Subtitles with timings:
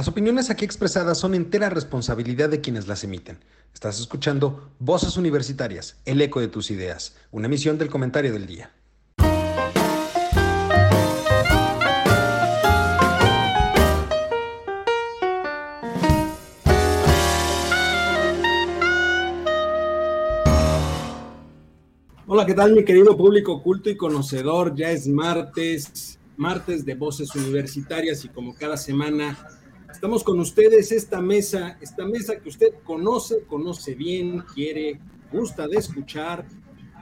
[0.00, 3.36] Las opiniones aquí expresadas son entera responsabilidad de quienes las emiten.
[3.74, 8.72] Estás escuchando Voces Universitarias, el eco de tus ideas, una emisión del comentario del día.
[22.26, 24.74] Hola, ¿qué tal mi querido público culto y conocedor?
[24.74, 29.36] Ya es martes, martes de Voces Universitarias y como cada semana
[30.00, 34.98] Estamos con ustedes, esta mesa, esta mesa que usted conoce, conoce bien, quiere,
[35.30, 36.46] gusta de escuchar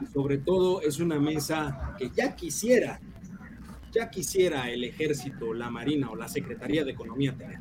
[0.03, 2.99] y sobre todo es una mesa que ya quisiera,
[3.93, 7.61] ya quisiera el ejército, la marina o la Secretaría de Economía tener.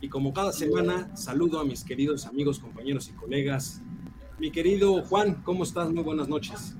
[0.00, 3.82] Y como cada semana, saludo a mis queridos amigos, compañeros y colegas.
[4.38, 5.90] Mi querido Juan, ¿cómo estás?
[5.90, 6.76] Muy buenas noches.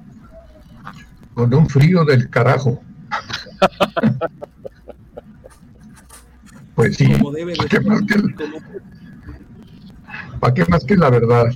[1.34, 2.80] Con un frío del carajo.
[6.78, 7.12] Pues sí.
[7.12, 8.22] Como debe ¿Para, qué más que,
[10.38, 11.52] ¿Para qué más que la verdad?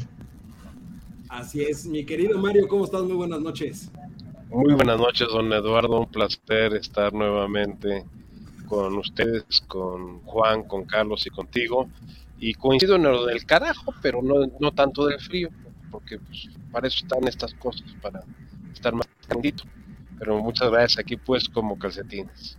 [1.28, 3.04] Así es, mi querido Mario, ¿cómo estás?
[3.04, 3.92] Muy buenas noches.
[4.50, 6.00] Muy buenas noches, don Eduardo.
[6.00, 8.04] Un placer estar nuevamente
[8.66, 11.88] con ustedes, con Juan, con Carlos y contigo.
[12.40, 15.50] Y coincido en lo del carajo, pero no, no tanto del frío,
[15.92, 18.24] porque pues, para eso están estas cosas, para
[18.72, 19.62] estar más calientito.
[20.18, 22.58] Pero muchas gracias aquí pues como calcetines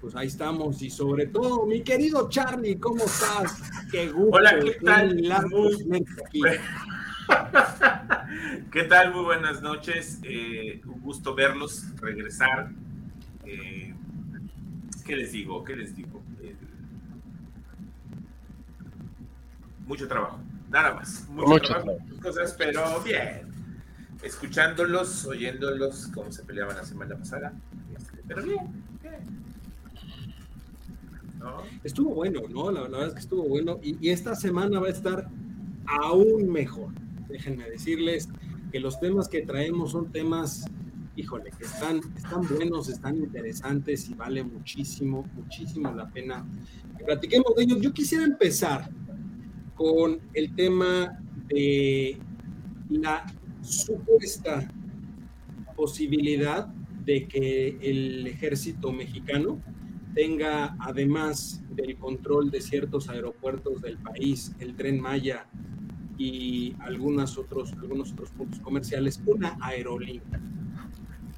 [0.00, 0.80] pues ahí estamos.
[0.82, 3.60] Y sobre todo, mi querido Charlie, ¿cómo estás?
[3.90, 4.36] Qué gusto.
[4.36, 5.20] Hola, ¿qué tal?
[8.72, 9.12] ¿Qué tal?
[9.12, 10.20] Muy buenas noches.
[10.22, 12.70] Eh, un gusto verlos, regresar.
[13.44, 13.94] Eh,
[15.04, 15.64] ¿Qué les digo?
[15.64, 16.22] ¿Qué les digo?
[16.42, 16.54] Eh,
[19.86, 20.38] mucho trabajo,
[20.70, 21.28] nada más.
[21.28, 23.48] Mucho, trabajo, muchas cosas, pero bien.
[24.22, 27.52] Escuchándolos, oyéndolos, como se peleaban la semana pasada.
[27.96, 29.49] Este, pero bien, bien.
[31.84, 32.70] Estuvo bueno, ¿no?
[32.70, 35.28] La, verdad es que estuvo bueno y, esta semana va a estar
[35.86, 36.92] aún mejor.
[37.28, 38.28] Déjenme decirles
[38.72, 40.66] que los temas que traemos son temas,
[41.16, 46.46] híjole, que están, están buenos, están interesantes y vale muchísimo, muchísimo la pena
[46.98, 47.80] que platiquemos de ellos.
[47.80, 48.90] Yo quisiera empezar
[49.74, 52.18] con el tema de
[52.90, 53.24] la
[53.62, 54.68] supuesta
[55.74, 59.60] posibilidad de que el ejército mexicano
[60.14, 65.46] tenga, además del control de ciertos aeropuertos del país, el tren Maya
[66.18, 70.40] y algunos otros, algunos otros puntos comerciales, una aerolínea.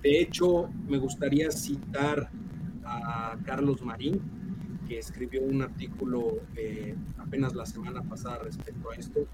[0.02, 2.30] De hecho, me gustaría citar
[2.84, 4.20] a Carlos Marín,
[4.88, 9.26] que escribió un artículo eh, apenas la semana pasada respecto a esto,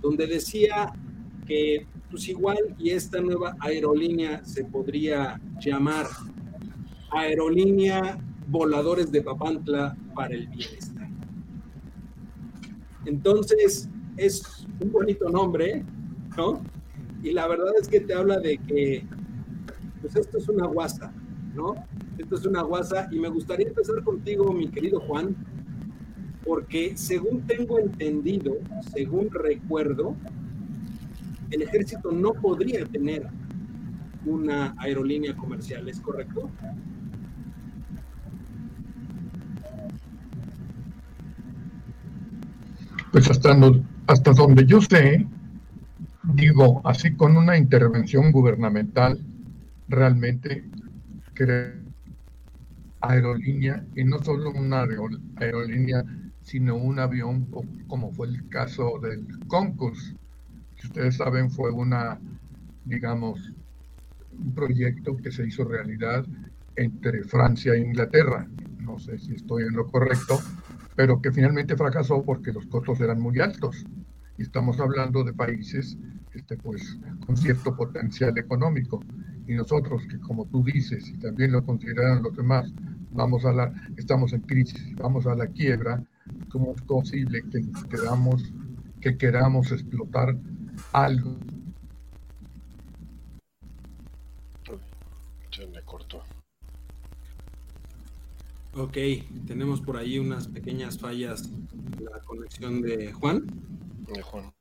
[0.00, 0.92] donde decía
[1.46, 6.06] que pues igual y esta nueva aerolínea se podría llamar
[7.10, 8.18] Aerolínea
[8.48, 11.08] voladores de Papantla para el bienestar.
[13.06, 15.84] Entonces, es un bonito nombre,
[16.36, 16.62] ¿no?
[17.22, 19.04] Y la verdad es que te habla de que,
[20.00, 21.12] pues esto es una guasa,
[21.54, 21.74] ¿no?
[22.18, 25.34] Esto es una guasa y me gustaría empezar contigo, mi querido Juan,
[26.44, 28.58] porque según tengo entendido,
[28.94, 30.14] según recuerdo,
[31.50, 33.26] el ejército no podría tener
[34.26, 36.50] una aerolínea comercial, ¿es correcto?
[43.14, 43.56] Pues hasta,
[44.08, 45.24] hasta donde yo sé,
[46.24, 49.20] digo, así con una intervención gubernamental,
[49.86, 50.64] realmente
[53.00, 54.84] aerolínea, y no solo una
[55.36, 56.02] aerolínea,
[56.42, 57.46] sino un avión,
[57.86, 60.16] como fue el caso del concurso,
[60.76, 62.18] que ustedes saben fue una,
[62.84, 63.52] digamos,
[64.36, 66.26] un proyecto que se hizo realidad
[66.74, 68.48] entre Francia e Inglaterra.
[68.80, 70.40] No sé si estoy en lo correcto,
[70.96, 73.84] pero que finalmente fracasó porque los costos eran muy altos.
[74.36, 75.96] Y estamos hablando de países
[76.32, 79.00] este, pues, con cierto potencial económico.
[79.46, 82.72] Y nosotros, que como tú dices, y también lo consideran los demás,
[83.10, 86.02] vamos a la, estamos en crisis, vamos a la quiebra,
[86.48, 88.52] ¿cómo es posible que queramos,
[89.00, 90.36] que queramos explotar
[90.92, 91.38] algo
[98.76, 98.96] Ok,
[99.46, 101.48] tenemos por ahí unas pequeñas fallas
[101.96, 103.46] en la conexión de Juan.
[104.12, 104.52] De Juan.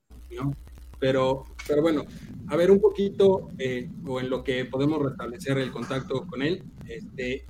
[0.99, 2.03] Pero, pero bueno,
[2.47, 6.63] a ver un poquito, eh, o en lo que podemos restablecer el contacto con él.
[6.87, 7.47] Este,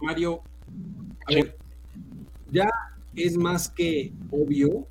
[0.00, 0.40] Mario,
[1.26, 1.58] a ver,
[2.50, 2.70] ya
[3.14, 4.86] es más que obvio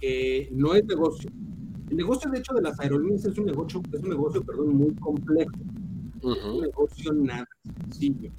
[0.00, 1.30] que no es negocio.
[1.90, 4.94] El negocio, de hecho, de las aerolíneas es un negocio, es un negocio, perdón, muy
[4.94, 5.52] complejo.
[6.16, 7.46] Es un negocio nada
[7.82, 8.32] sencillo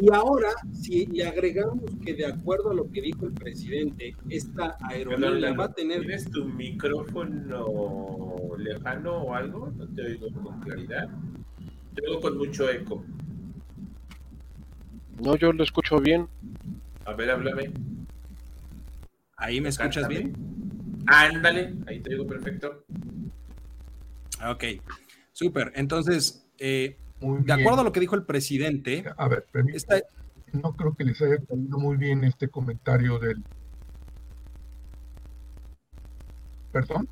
[0.00, 4.76] Y ahora, si le agregamos que de acuerdo a lo que dijo el presidente, esta
[4.80, 6.00] aerolínea va a tener...
[6.00, 7.66] ¿Tienes tu micrófono
[8.56, 9.72] lejano o algo?
[9.76, 11.08] No te oigo con claridad.
[11.94, 13.04] Te oigo con mucho eco.
[15.20, 16.28] No, yo lo escucho bien.
[17.04, 17.72] A ver, háblame.
[19.36, 20.32] ¿Ahí me escuchas bien?
[21.06, 22.84] Ándale, ahí te digo perfecto.
[24.48, 24.64] Ok,
[25.32, 25.72] súper.
[25.74, 29.46] Entonces, eh, de acuerdo a lo que dijo el presidente, a ver,
[30.52, 33.44] no creo que les haya entendido muy bien este comentario del.
[36.72, 37.08] ¿Perdón?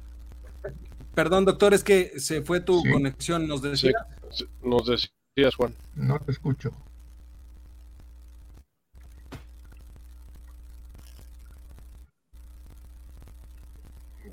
[1.15, 3.95] Perdón, doctor, es que se fue tu conexión, nos decías.
[4.63, 5.75] nos decías, Juan.
[5.95, 6.73] No te escucho.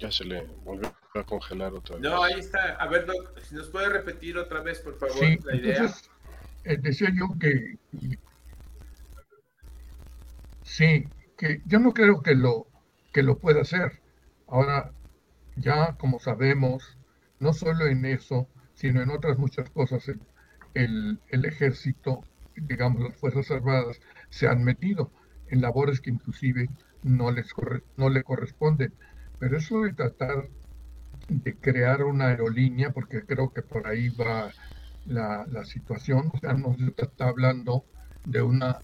[0.03, 2.03] Ya se le volvió a congelar otra vez.
[2.03, 2.73] No, ahí está.
[2.73, 3.07] A ver,
[3.41, 5.15] si nos puede repetir otra vez, por favor,
[5.45, 5.77] la idea.
[5.77, 6.09] Entonces,
[6.65, 7.77] eh, decía yo que
[10.63, 11.05] sí,
[11.37, 12.67] que yo no creo que lo
[13.13, 14.01] que lo pueda hacer.
[14.49, 14.91] Ahora,
[15.55, 16.97] ya como sabemos,
[17.39, 20.11] no solo en eso, sino en otras muchas cosas,
[20.73, 22.25] el, el ejército,
[22.57, 25.13] digamos, las Fuerzas Armadas, se han metido
[25.47, 26.67] en labores que inclusive
[27.03, 27.47] no les
[27.95, 28.93] no le corresponden
[29.43, 30.47] pero eso de tratar
[31.27, 34.49] de crear una aerolínea, porque creo que por ahí va
[35.05, 37.83] la, situación, o sea, no se está hablando
[38.23, 38.79] de una,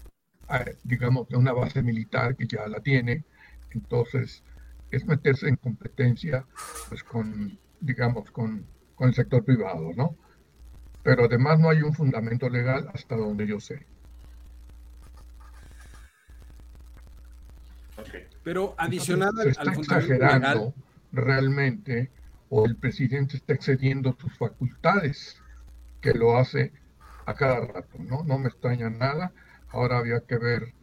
[0.50, 3.24] eh, digamos, de una base militar que ya la tiene,
[3.70, 4.44] entonces
[4.90, 6.44] es meterse en competencia,
[6.90, 8.66] pues con, digamos, con,
[8.96, 10.14] con el sector privado, ¿no?
[11.02, 13.86] Pero además no hay un fundamento legal hasta donde yo sé.
[18.42, 20.74] Pero adicional al, está exagerando
[21.12, 22.10] realmente
[22.48, 25.40] o el presidente está excediendo sus facultades,
[26.00, 26.72] que lo hace
[27.26, 28.24] a cada rato, ¿no?
[28.24, 29.32] No me extraña nada.
[29.68, 30.74] Ahora había que ver,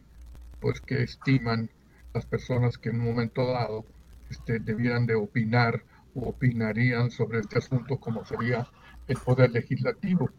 [0.60, 1.70] pues, qué estiman
[2.14, 3.84] las personas que en un momento dado
[4.30, 5.82] este, debieran de opinar
[6.14, 8.66] o opinarían sobre este asunto, como sería
[9.08, 10.30] el poder legislativo.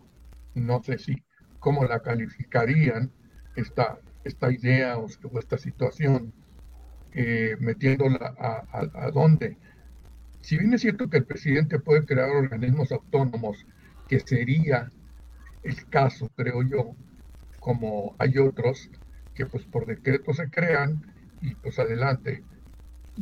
[0.55, 1.23] No sé si
[1.59, 3.11] cómo la calificarían
[3.55, 5.07] esta, esta idea o
[5.39, 6.33] esta situación
[7.13, 9.57] eh, metiéndola a, dónde.
[10.41, 13.65] Si bien es cierto que el presidente puede crear organismos autónomos,
[14.07, 14.89] que sería
[15.63, 16.95] el caso, creo yo,
[17.59, 18.89] como hay otros
[19.33, 21.01] que pues por decreto se crean
[21.41, 22.43] y pues adelante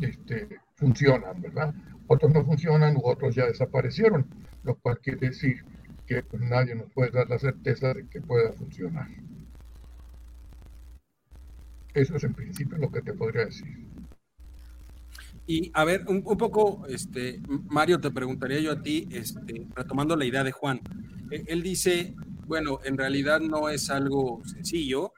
[0.01, 1.73] este, funcionan, ¿verdad?
[2.07, 4.29] Otros no funcionan u otros ya desaparecieron,
[4.63, 5.57] lo cual quiere decir
[6.05, 9.07] que pues, nadie nos puede dar la certeza de que pueda funcionar.
[11.97, 13.67] Eso es en principio lo que te podría decir.
[15.47, 20.25] Y a ver, un, poco, este, Mario, te preguntaría yo a ti, este, retomando la
[20.25, 20.79] idea de Juan.
[21.31, 22.13] Él dice,
[22.45, 25.13] bueno, en realidad no es algo sencillo.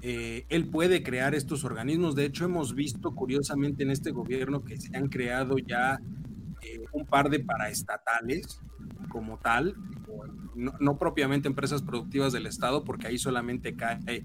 [0.00, 2.14] Eh, él puede crear estos organismos.
[2.14, 6.00] De hecho, hemos visto curiosamente en este gobierno que se han creado ya
[6.62, 8.60] eh, un par de paraestatales
[9.10, 9.74] como tal,
[10.54, 14.24] no, no, propiamente empresas productivas del Estado, porque ahí solamente cae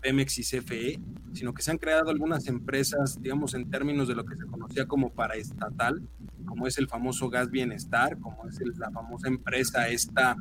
[0.00, 1.00] Pemex y CFE,
[1.32, 4.86] sino que se han creado algunas empresas, digamos, en términos de lo que se conocía
[4.86, 6.02] como paraestatal,
[6.44, 10.36] como es el famoso Gas Bienestar, como es la famosa empresa esta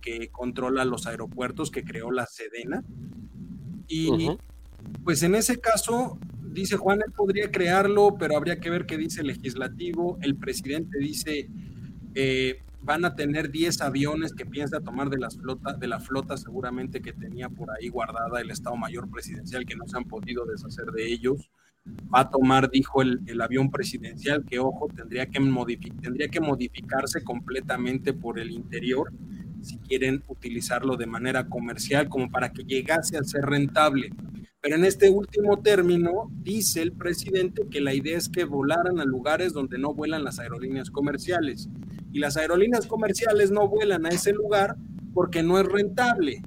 [0.00, 2.84] que controla los aeropuertos que creó la Sedena.
[3.88, 4.30] Y
[5.04, 9.22] pues en ese caso, dice Juan, él podría crearlo, pero habría que ver qué dice
[9.22, 10.18] el legislativo.
[10.20, 11.48] El presidente dice,
[12.14, 16.36] eh, van a tener 10 aviones que piensa tomar de, las flota, de la flota
[16.36, 20.44] seguramente que tenía por ahí guardada el Estado Mayor Presidencial, que no se han podido
[20.46, 21.50] deshacer de ellos.
[22.12, 25.40] Va a tomar, dijo el, el avión presidencial, que ojo, tendría que,
[26.00, 29.12] tendría que modificarse completamente por el interior
[29.62, 34.10] si quieren utilizarlo de manera comercial, como para que llegase a ser rentable.
[34.60, 39.04] Pero en este último término, dice el presidente que la idea es que volaran a
[39.04, 41.68] lugares donde no vuelan las aerolíneas comerciales
[42.16, 44.74] y las aerolíneas comerciales no vuelan a ese lugar
[45.12, 46.40] porque no es rentable.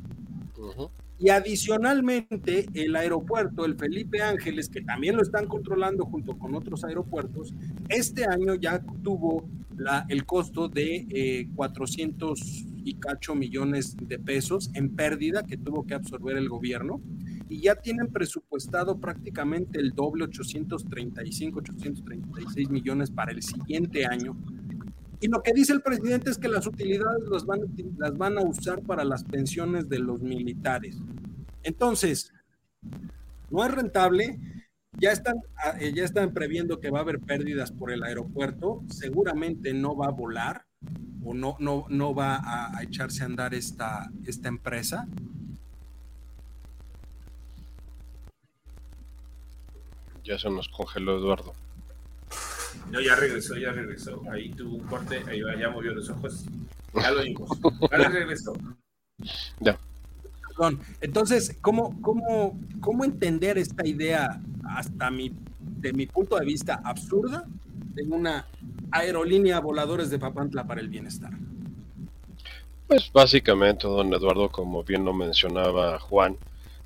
[1.19, 6.83] Y adicionalmente, el aeropuerto, el Felipe Ángeles, que también lo están controlando junto con otros
[6.83, 7.53] aeropuertos,
[7.87, 9.47] este año ya tuvo
[9.77, 15.85] la, el costo de 400 eh, y cacho millones de pesos en pérdida que tuvo
[15.85, 16.99] que absorber el gobierno.
[17.47, 24.35] Y ya tienen presupuestado prácticamente el doble, 835, 836 millones para el siguiente año
[25.21, 27.45] y lo que dice el presidente es que las utilidades las
[28.17, 30.97] van, a usar para las pensiones de los militares.
[31.63, 32.31] Entonces,
[33.49, 34.39] no es rentable.
[34.93, 38.81] Ya están, ah, eh, ya están previendo que va a haber pérdidas por el aeropuerto.
[38.89, 40.65] Seguramente no va a volar
[41.23, 45.07] o no, no, no va a, a echarse a andar esta, esta empresa.
[50.23, 51.53] Ya se nos congeló Eduardo.
[52.91, 54.21] No, ya regresó, ya regresó.
[54.31, 56.45] Ahí tuvo un corte, ahí va, ya movió los ojos.
[56.93, 57.49] Ya lo vimos.
[57.91, 58.53] Ahora regresó.
[59.59, 59.77] Ya.
[60.47, 60.79] Perdón.
[61.01, 67.45] Entonces, ¿cómo, cómo, ¿cómo entender esta idea hasta mi, de mi punto de vista absurda
[67.93, 68.45] de una
[68.91, 71.31] aerolínea voladores de Papantla para el bienestar?
[72.87, 76.37] Pues básicamente, don Eduardo, como bien lo mencionaba Juan,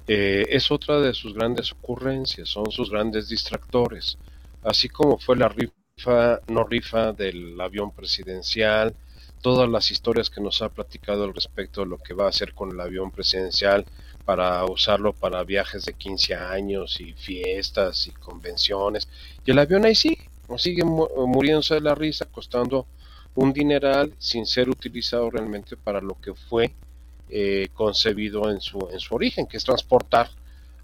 [0.08, 4.18] eh, es otra de sus grandes ocurrencias, son sus grandes distractores,
[4.64, 8.96] así como fue la rifa, no rifa del avión presidencial,
[9.42, 12.54] todas las historias que nos ha platicado al respecto de lo que va a hacer
[12.54, 13.86] con el avión presidencial
[14.26, 19.10] para usarlo para viajes de 15 años y fiestas y convenciones.
[19.46, 22.88] Y el avión ahí sigue, sigue muriéndose de la risa, costando
[23.36, 26.74] un dineral sin ser utilizado realmente para lo que fue
[27.30, 30.30] eh, concebido en su, en su origen, que es transportar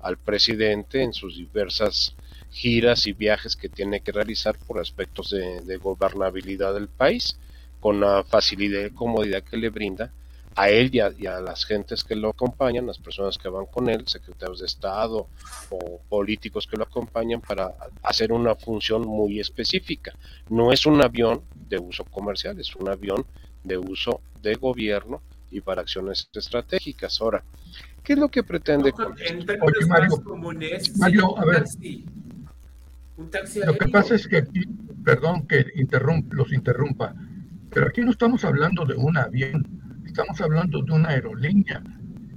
[0.01, 2.15] al presidente en sus diversas
[2.51, 7.37] giras y viajes que tiene que realizar por aspectos de, gobernabilidad del país,
[7.79, 10.11] con la facilidad y comodidad que le brinda
[10.55, 14.05] a él y a, las gentes que lo acompañan, las personas que van con él,
[14.07, 15.27] secretarios de Estado
[15.69, 20.13] o políticos que lo acompañan para hacer una función muy específica.
[20.49, 23.25] No es un avión de uso comercial, es un avión
[23.63, 27.21] de uso de gobierno y para acciones estratégicas.
[27.21, 27.43] Ahora,
[28.03, 28.91] ¿qué es lo que pretende?
[29.25, 31.65] en términos más comunes, Mario, a ver,
[33.19, 34.61] un taxi lo que pasa es que aquí,
[35.03, 35.65] perdón que
[36.31, 37.13] los interrumpa,
[37.69, 39.65] pero aquí no estamos hablando de un avión,
[40.05, 41.83] estamos hablando de una aerolínea.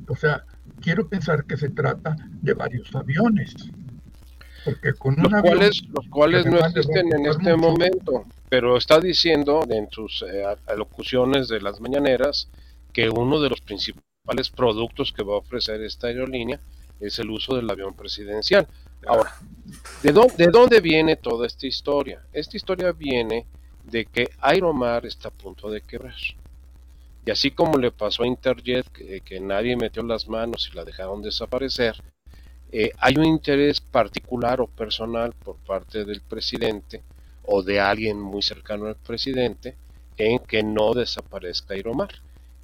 [0.09, 0.45] O sea,
[0.81, 3.55] quiero pensar que se trata de varios aviones.
[4.65, 9.91] Porque con los, cuales, los cuales no existen en este momento, pero está diciendo en
[9.91, 12.49] sus eh, alocuciones de las mañaneras
[12.93, 16.61] que uno de los principales productos que va a ofrecer esta aerolínea
[17.07, 18.67] es el uso del avión presidencial.
[19.07, 19.35] Ahora,
[20.03, 22.23] ¿de dónde, ¿de dónde viene toda esta historia?
[22.33, 23.47] Esta historia viene
[23.85, 26.15] de que Aeromar está a punto de quebrar.
[27.25, 31.23] Y así como le pasó a Interjet, que, nadie metió las manos y la dejaron
[31.23, 32.03] desaparecer,
[32.73, 37.03] eh, hay un interés particular o personal por parte del presidente
[37.45, 39.77] o de alguien muy cercano al presidente
[40.17, 42.11] en que no desaparezca Aeromar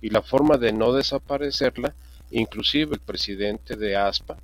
[0.01, 1.95] y la forma de no desaparecerla,
[2.31, 4.37] inclusive el presidente de ASPA,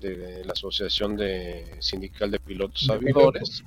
[0.00, 3.64] de la Asociación de Sindical de Pilotos Aviadores,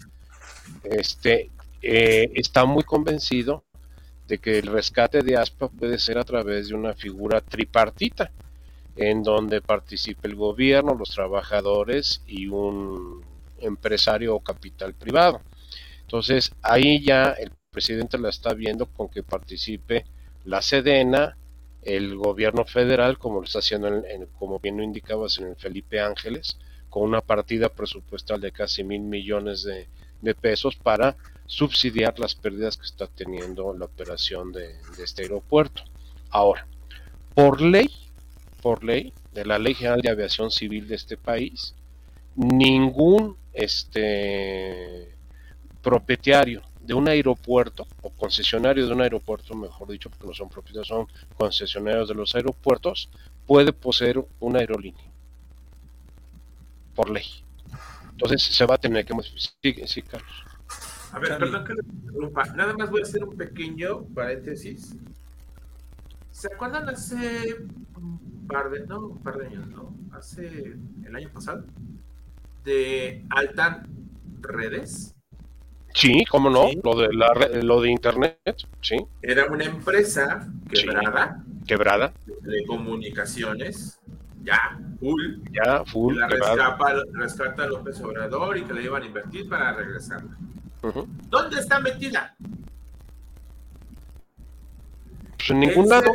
[0.84, 1.50] este,
[1.82, 3.64] eh, está muy convencido
[4.28, 8.32] de que el rescate de ASPA puede ser a través de una figura tripartita,
[8.96, 13.24] en donde participe el gobierno, los trabajadores y un
[13.60, 15.42] empresario o capital privado.
[16.02, 20.06] Entonces, ahí ya el presidente la está viendo con que participe
[20.46, 21.38] la Sedena,
[21.82, 26.00] el gobierno federal, como lo está haciendo, en, como bien lo indicabas, en el Felipe
[26.00, 26.58] Ángeles,
[26.90, 29.88] con una partida presupuestal de casi mil millones de,
[30.42, 31.16] pesos para
[31.46, 35.84] subsidiar las pérdidas que está teniendo la operación de, de, este aeropuerto.
[36.30, 36.68] Ahora,
[37.34, 37.90] por ley,
[38.62, 41.76] por ley de la Ley General de Aviación Civil de este país,
[42.36, 45.16] ningún este
[45.82, 50.88] propietario de un aeropuerto o concesionario de un aeropuerto, mejor dicho, porque no son propietarios,
[50.88, 51.06] son
[51.38, 53.10] concesionarios de los aeropuertos,
[53.46, 55.04] puede poseer una aerolínea
[56.96, 57.26] por ley.
[58.12, 59.14] Entonces se va a tener que
[59.62, 60.32] Sí, sí Carlos.
[61.12, 62.46] A ver, perdón que interrumpa.
[62.56, 64.96] Nada más voy a hacer un pequeño paréntesis.
[66.32, 67.58] ¿Se acuerdan hace
[67.96, 69.94] un par de, no, un par de años, no?
[70.14, 71.66] Hace el año pasado,
[72.64, 73.88] de Altan
[74.40, 75.17] Redes
[75.98, 78.38] Sí, cómo no, Lo, de la, lo de Internet,
[78.82, 78.98] sí.
[79.20, 81.44] Era una empresa quebrada.
[81.66, 82.14] quebrada.
[82.42, 84.00] De comunicaciones,
[84.44, 85.40] ya, full.
[85.52, 86.16] Ya, full.
[86.16, 90.38] la rescapa, rescata a López Obrador y que le iban a invertir para regresarla.
[91.30, 92.36] ¿Dónde está metida?
[95.36, 96.12] Pues en ningún lado.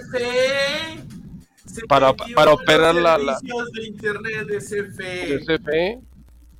[1.88, 3.36] para, para operar la, la...
[3.74, 5.38] de internet de CFE.
[5.38, 6.00] De CFE.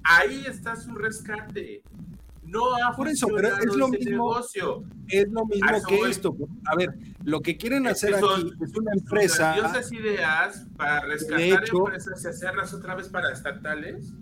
[0.03, 1.83] Ahí está su rescate.
[2.53, 4.39] No ha Por eso, pero es lo mismo.
[5.09, 6.37] Es lo mismo que esto.
[6.67, 6.91] A ver,
[7.25, 9.55] lo que quieren hacer aquí es una empresa.
[9.55, 14.13] Diosas ideas para rescatar empresas y hacerlas otra vez para estatales.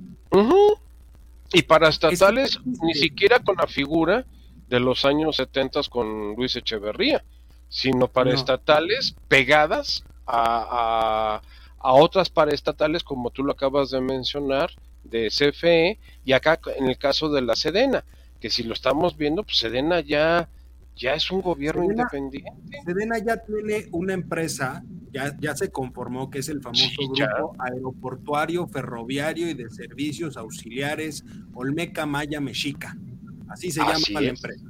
[1.52, 4.24] Y para estatales, ni siquiera con la figura
[4.68, 7.24] de los años 70 con Luis Echeverría,
[7.68, 11.42] sino para estatales pegadas a, a,
[11.80, 14.70] a otras paraestatales, como tú lo acabas de mencionar,
[15.02, 18.04] de CFE, y acá en el caso de la Sedena
[18.40, 20.48] que si lo estamos viendo, pues Sedena ya,
[20.96, 22.52] ya es un gobierno independiente.
[22.84, 24.82] Sedena ya tiene una empresa
[25.12, 31.24] ya, ya se conformó, que es el famoso grupo aeroportuario, ferroviario y de servicios auxiliares
[31.54, 32.96] Olmeca Maya Mexica.
[33.48, 34.64] Así se llama la empresa.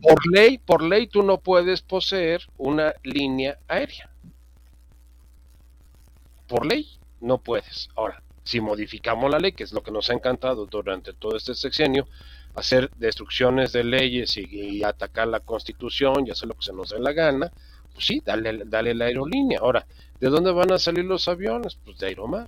[0.00, 4.10] por ley, por ley tú no puedes poseer una línea aérea.
[6.46, 6.86] Por ley
[7.20, 7.88] no puedes.
[7.96, 11.54] Ahora, si modificamos la ley, que es lo que nos ha encantado durante todo este
[11.54, 12.06] sexenio,
[12.54, 17.00] hacer destrucciones de leyes y, atacar la constitución y hacer lo que se nos dé
[17.00, 17.50] la gana,
[17.92, 19.60] pues sí, dale, dale la aerolínea.
[19.60, 19.86] Ahora,
[20.20, 21.76] ¿de dónde van a salir los aviones?
[21.84, 22.46] Pues de Aeromar.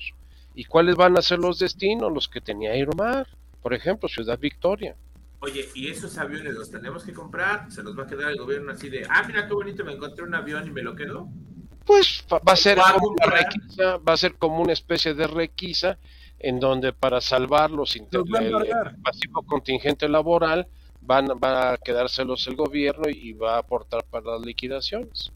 [0.54, 2.12] ¿Y cuáles van a ser los destinos?
[2.12, 3.26] Los que tenía Aeromar.
[3.62, 4.96] Por ejemplo, Ciudad Victoria.
[5.40, 7.70] Oye, ¿y esos aviones los tenemos que comprar?
[7.70, 10.24] ¿Se los va a quedar el gobierno así de, ah, mira qué bonito, me encontré
[10.24, 11.28] un avión y me lo quedo?
[11.86, 15.98] Pues va a ser como una requisa, va a ser como una especie de requisa
[16.38, 20.66] en donde para salvar los el, el, pasivo contingente laboral
[21.00, 25.32] van, va a quedárselos el gobierno y va a aportar para las liquidaciones.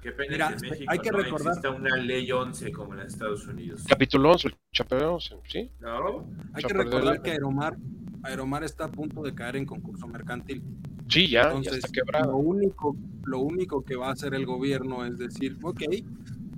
[0.00, 3.46] Qué pena que en México hay que no recordar una ley 11 como en Estados
[3.46, 3.84] Unidos.
[3.86, 5.70] Capítulo 11, el Chapter 11, ¿sí?
[5.78, 6.26] No.
[6.54, 7.76] Hay que recordar que Aeromar,
[8.24, 10.64] Aeromar está a punto de caer en concurso mercantil.
[11.12, 12.32] Sí, ya, Entonces, está quebrado.
[12.32, 15.82] Lo único, lo único que va a hacer el gobierno es decir, ok,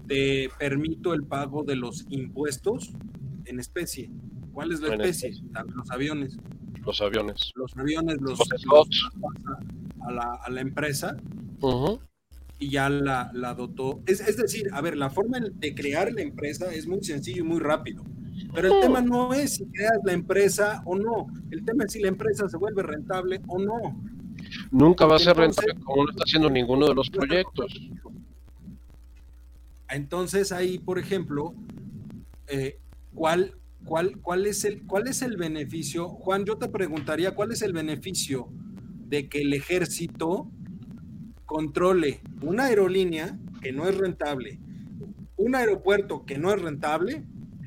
[0.07, 2.93] te permito el pago de los impuestos
[3.47, 4.11] en especie.
[4.53, 5.33] ¿Cuál es la especie?
[5.75, 6.37] Los aviones.
[6.85, 7.51] Los aviones.
[7.57, 8.39] Los aviones los,
[10.07, 11.17] a, la, a la empresa
[12.59, 14.03] y ya la, la dotó.
[14.07, 17.47] Es, es, decir, a ver, la forma de crear la empresa es muy sencillo y
[17.47, 18.05] muy rápido.
[18.55, 21.27] Pero el tema no es si creas la empresa o no.
[21.51, 24.01] El tema es si la empresa se vuelve rentable o no.
[24.71, 27.73] Nunca va a ser rentable como no está haciendo ninguno de los proyectos.
[29.89, 31.55] Entonces ahí, por ejemplo,
[32.49, 32.79] eh,
[33.15, 36.09] ¿cuál, cuál, cuál, es el, ¿cuál es el beneficio?
[36.09, 38.49] Juan, yo te preguntaría, ¿cuál es el beneficio
[39.07, 40.51] de que el ejército
[41.47, 44.59] controle una aerolínea que no es rentable,
[45.37, 47.25] un aeropuerto que no es rentable,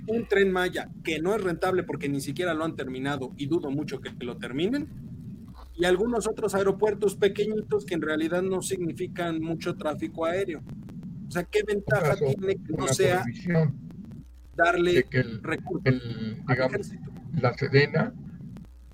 [0.08, 3.72] un tren Maya que no es rentable porque ni siquiera lo han terminado y dudo
[3.72, 5.07] mucho que lo terminen,
[5.78, 10.64] y algunos otros aeropuertos pequeñitos que en realidad no significan mucho tráfico aéreo.
[11.28, 13.24] O sea, ¿qué ventaja tiene que no sea
[14.56, 15.84] darle que el, recursos
[16.48, 16.92] digamos,
[17.40, 18.14] La Sedena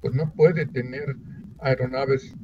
[0.02, 1.16] pues no puede tener
[1.60, 2.36] aeronaves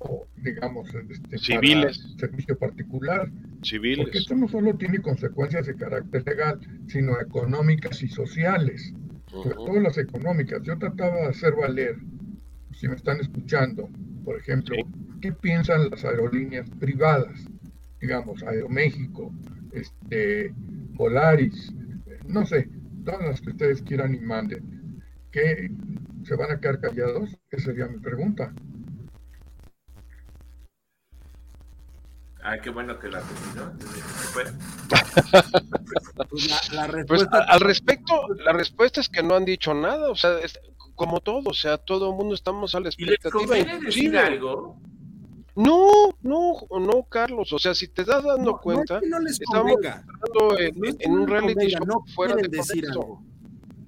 [0.00, 2.14] o digamos este, civiles.
[2.18, 3.30] servicio particular
[3.62, 4.04] civiles.
[4.04, 8.92] porque esto no solo tiene consecuencias de carácter legal sino económicas y sociales.
[9.28, 10.62] Sobre todo las económicas.
[10.62, 11.96] Yo trataba de hacer valer
[12.78, 13.88] si me están escuchando
[14.24, 14.76] por ejemplo
[15.20, 17.44] qué piensan las aerolíneas privadas
[18.00, 19.32] digamos Aeroméxico
[19.72, 20.54] este
[20.96, 21.72] Polaris
[22.26, 22.68] no sé
[23.08, 25.02] todas las que ustedes quieran y manden.
[25.32, 25.70] Que
[26.24, 28.52] se van a quedar callados esa sería mi pregunta.
[32.42, 33.72] Ay, qué bueno que la terminó.
[36.30, 38.14] Pues la, pues, al respecto,
[38.44, 40.38] la respuesta es que no han dicho nada, o sea,
[40.98, 43.58] como todo, o sea, todo el mundo estamos a la expectativa.
[43.58, 44.76] ¿Y decir algo?
[45.54, 45.88] No,
[46.22, 49.78] no, no, Carlos, o sea, si te estás dando cuenta, no estamos
[50.58, 53.22] en, un reality show fuera de decir algo.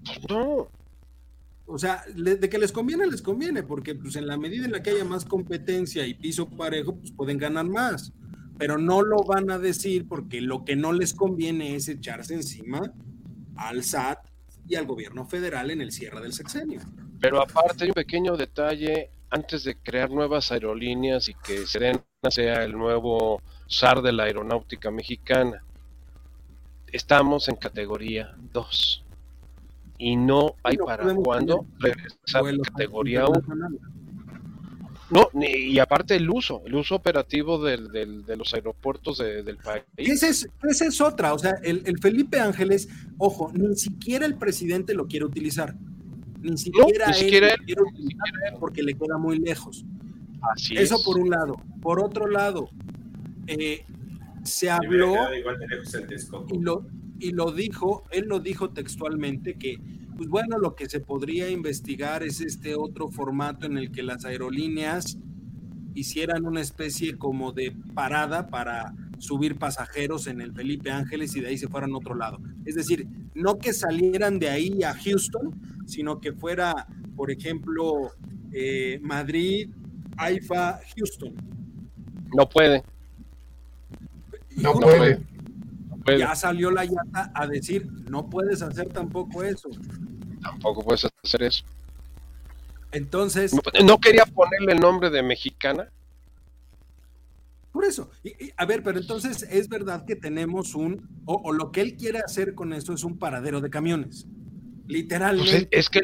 [0.05, 0.69] Pues no.
[1.67, 4.83] O sea, de que les conviene, les conviene, porque pues en la medida en la
[4.83, 8.13] que haya más competencia y piso parejo, pues pueden ganar más
[8.61, 12.93] pero no lo van a decir porque lo que no les conviene es echarse encima
[13.57, 14.19] al SAT
[14.71, 16.81] y al gobierno federal en el cierre del sexenio.
[17.21, 22.63] Pero aparte hay un pequeño detalle antes de crear nuevas aerolíneas y que Serena sea
[22.65, 25.63] el nuevo SAR de la aeronáutica mexicana.
[26.93, 29.05] Estamos en categoría 2
[29.99, 33.43] y no hay para cuándo regresar a categoría 1.
[35.11, 39.83] No, y aparte el uso, el uso operativo del, de los aeropuertos del país.
[39.97, 44.95] Esa es, esa es otra, o sea, el, Felipe Ángeles, ojo, ni siquiera el presidente
[44.95, 45.75] lo quiere utilizar.
[46.41, 49.85] Ni siquiera, él, lo quiere utilizar porque le queda muy lejos.
[50.43, 51.57] Así Eso por un lado.
[51.83, 52.71] Por otro lado,
[53.47, 53.85] eh,
[54.45, 55.15] se habló
[56.49, 56.87] y lo,
[57.19, 59.79] y lo dijo, él lo dijo textualmente que
[60.21, 64.27] pues bueno, lo que se podría investigar es este otro formato en el que las
[64.27, 65.17] aerolíneas
[65.95, 71.49] hicieran una especie como de parada para subir pasajeros en el Felipe Ángeles y de
[71.49, 72.39] ahí se fueran a otro lado.
[72.67, 78.11] Es decir, no que salieran de ahí a Houston, sino que fuera, por ejemplo,
[78.53, 79.71] eh, Madrid,
[80.19, 81.33] Haifa, Houston.
[82.37, 82.85] No puede.
[84.59, 85.25] No puede.
[86.07, 89.71] Ya salió la yata a decir, no puedes hacer tampoco eso.
[90.43, 91.65] Tampoco puedes hacer eso.
[92.93, 93.55] Entonces.
[93.85, 95.89] ¿No, quería ponerle el nombre de mexicana?
[97.73, 98.11] Por eso,
[98.57, 102.57] a ver, pero entonces es verdad que tenemos un, o, lo que él quiere hacer
[102.57, 104.27] con eso es un paradero de camiones,
[104.89, 105.67] literalmente.
[105.67, 106.01] Pues es, que,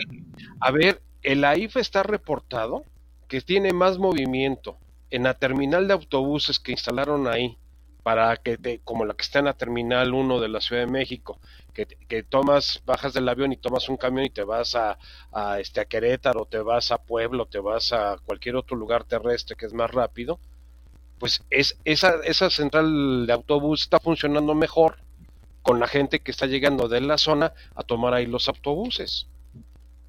[0.60, 2.84] a ver, el AIF está reportado
[3.26, 4.76] que tiene más movimiento
[5.10, 7.58] en la terminal de autobuses que instalaron ahí,
[8.06, 10.92] para que te, como la que está en la terminal 1 de la Ciudad de
[10.92, 11.40] México,
[11.74, 14.96] que, que, tomas, bajas del avión y tomas un camión y te vas a,
[15.58, 19.66] este, a Querétaro, te vas a Pueblo, te vas a cualquier otro lugar terrestre que
[19.66, 20.38] es más rápido,
[21.18, 24.98] pues es, esa, esa central de autobús está funcionando mejor
[25.62, 29.26] con la gente que está llegando de la zona a tomar ahí los autobuses.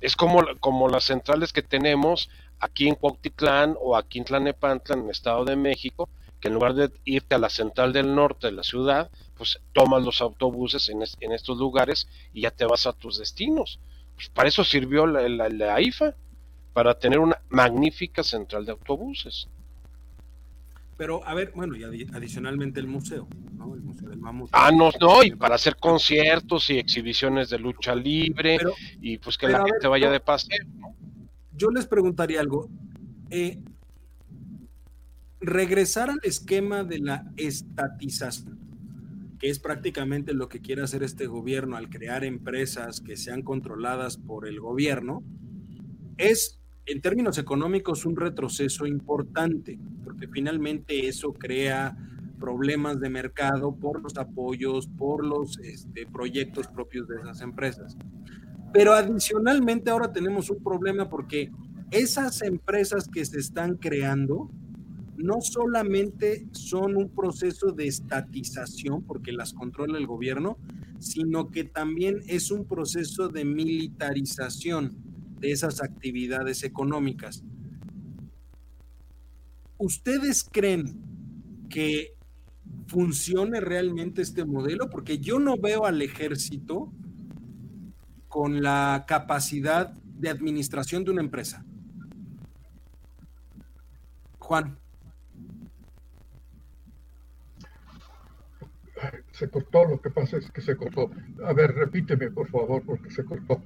[0.02, 2.30] Es como, como las centrales que tenemos
[2.60, 6.74] aquí en Cuautitlán o aquí en Tlanepantla, en el Estado de México, que en lugar
[6.74, 11.02] de irte a la central del norte de la ciudad, pues tomas los autobuses en,
[11.02, 13.80] en estos lugares y ya te vas a tus destinos.
[14.16, 16.16] Pues para eso sirvió la, la, la IFA,
[16.78, 19.48] para tener una magnífica central de autobuses.
[20.96, 23.74] Pero, a ver, bueno, y adicionalmente el museo, ¿no?
[23.74, 24.52] El Museo del Mamut.
[24.52, 28.60] Ah, no, no, y para hacer conciertos y exhibiciones de lucha libre
[29.02, 30.96] y pues que la gente vaya de paseo, ¿no?
[31.52, 32.70] Yo les preguntaría algo.
[33.32, 33.58] Eh,
[35.40, 38.58] regresar al esquema de la estatización,
[39.40, 44.18] que es prácticamente lo que quiere hacer este gobierno al crear empresas que sean controladas
[44.18, 45.24] por el gobierno,
[46.18, 51.96] es en términos económicos un retroceso importante, porque finalmente eso crea
[52.40, 57.98] problemas de mercado por los apoyos, por los este, proyectos propios de esas empresas.
[58.74, 61.52] Pero adicionalmente ahora tenemos un problema porque
[61.92, 64.50] esas empresas que se están creando
[65.18, 70.58] no solamente son un proceso de estatización porque las controla el gobierno,
[71.00, 74.96] sino que también es un proceso de militarización
[75.40, 77.44] de esas actividades económicas.
[79.80, 81.02] ¿Ustedes creen
[81.70, 82.16] que
[82.88, 84.90] funcione realmente este modelo?
[84.90, 86.92] Porque yo no veo al ejército
[88.28, 91.66] con la capacidad de administración de una empresa.
[94.40, 94.78] Juan.
[99.38, 101.12] Se cortó, lo que pasa es que se cortó.
[101.46, 103.62] A ver, repíteme, por favor, porque se cortó.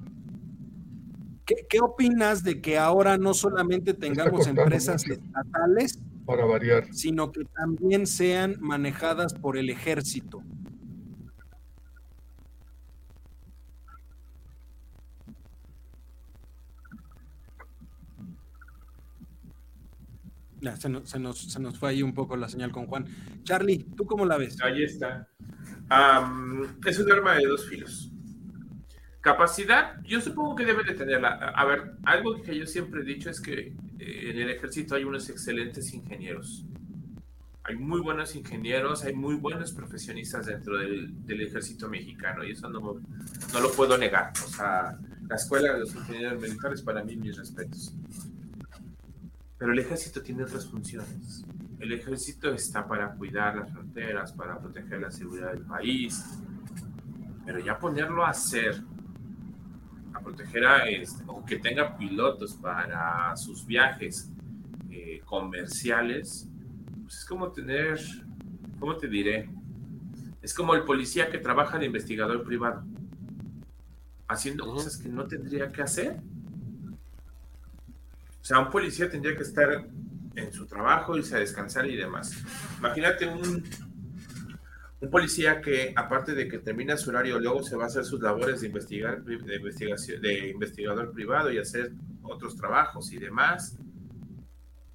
[1.46, 8.06] ¿Qué, opinas de que ahora no solamente tengamos empresas estatales, para variar, sino que también
[8.06, 10.42] sean manejadas por el ejército?
[20.76, 23.06] Se, nos, se, nos, se, nos, fue ahí un poco la señal con Juan.
[23.42, 24.56] Charlie, ¿tú cómo la ves?
[24.62, 25.28] Ahí está.
[26.86, 28.12] es un arma de dos filos.
[29.20, 31.28] Capacidad, yo supongo que debe de tenerla.
[31.54, 35.04] A ver, algo que yo siempre he dicho es que eh, en el ejército hay
[35.04, 36.64] unos excelentes ingenieros.
[37.64, 42.80] Hay muy buenos ingenieros, hay muy buenos profesionistas dentro del, ejército mexicano y eso no,
[43.52, 44.32] no lo puedo negar.
[44.44, 44.98] O sea,
[45.28, 47.94] la escuela de los ingenieros militares para mí mis respetos.
[49.62, 51.44] Pero el ejército tiene otras funciones.
[51.78, 56.20] El ejército está para cuidar las fronteras, para proteger la seguridad del país.
[57.46, 58.82] Pero ya ponerlo a hacer
[60.20, 64.32] proteger a este, o que tenga pilotos para sus viajes
[64.90, 66.48] eh, comerciales,
[67.02, 68.00] pues es como tener,
[68.80, 69.48] ¿cómo te diré?
[70.42, 72.82] Es como el policía que trabaja de investigador privado,
[74.26, 76.20] haciendo cosas que no tendría que hacer.
[78.42, 79.88] O sea, un policía tendría que estar
[80.34, 82.36] en su trabajo, irse a descansar y demás.
[82.78, 83.62] Imagínate un
[85.02, 88.20] un policía que, aparte de que termina su horario, luego se va a hacer sus
[88.20, 93.76] labores de, investigar, de, investigación, de investigador privado y hacer otros trabajos y demás.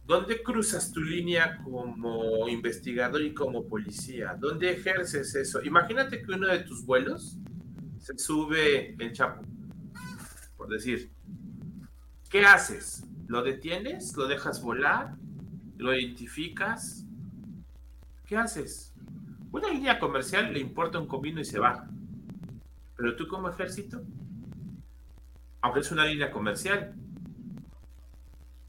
[0.06, 4.38] ¿Dónde cruzas tu línea como investigador y como policía?
[4.40, 5.62] ¿Dónde ejerces eso?
[5.62, 7.38] Imagínate que uno de tus vuelos
[8.00, 9.42] se sube el Chapo,
[10.56, 11.12] por decir.
[12.30, 13.04] ¿Qué haces?
[13.28, 14.16] ¿Lo detienes?
[14.16, 15.16] ¿Lo dejas volar?
[15.78, 17.06] ¿Lo identificas?
[18.26, 18.94] ¿Qué haces?
[19.52, 21.88] Una línea comercial le importa un comino y se va.
[22.96, 24.02] Pero tú como ejército,
[25.62, 26.96] aunque es una línea comercial,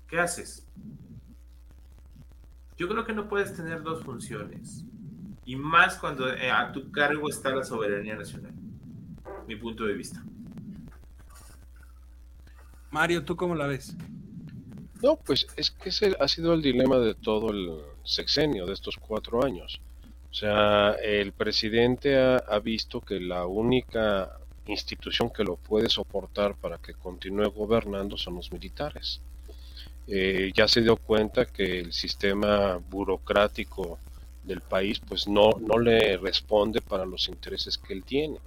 [0.06, 0.66] ¿qué haces?
[2.76, 4.84] Yo creo que no puedes tener dos funciones.
[5.44, 8.52] Y más cuando eh, a tu cargo está la soberanía nacional.
[9.46, 10.22] Mi punto de vista.
[12.90, 13.96] Mario, ¿tú cómo la ves?
[15.02, 18.96] No, pues es que ese ha sido el dilema de todo el sexenio de estos
[18.96, 19.80] cuatro años.
[20.30, 26.78] O sea, el presidente ha, visto que la única institución que lo puede soportar para
[26.78, 29.20] que continúe gobernando son los militares.
[30.06, 33.98] Eh, ya se dio cuenta que el sistema burocrático
[34.44, 38.38] del país, pues no, no le responde para los intereses que él tiene.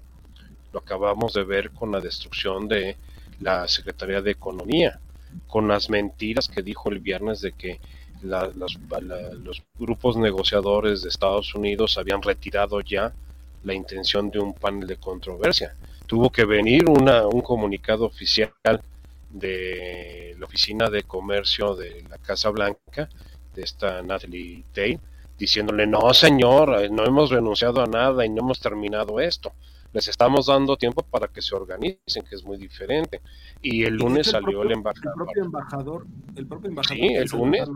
[0.72, 2.96] Lo acabamos de ver con la destrucción de
[3.40, 5.00] la Secretaría de Economía,
[5.46, 7.80] con las mentiras que dijo el viernes de que
[8.22, 8.78] los,
[9.42, 13.12] los grupos negociadores de Estados Unidos habían retirado ya
[13.64, 15.74] la intención de un panel de controversia.
[16.06, 18.52] Tuvo que venir una, un comunicado oficial
[19.30, 23.08] de la Oficina de Comercio de la Casa Blanca,
[23.54, 24.98] de esta Natalie Day,
[25.38, 29.52] diciéndole, no señor, eh, no hemos renunciado a nada y no hemos terminado esto.
[29.92, 33.20] Les estamos dando tiempo para que se organicen, que es muy diferente.
[33.60, 35.12] Y el lunes salió el embajador.
[35.12, 36.96] El propio embajador, el propio embajador.
[36.96, 37.68] Sí, el lunes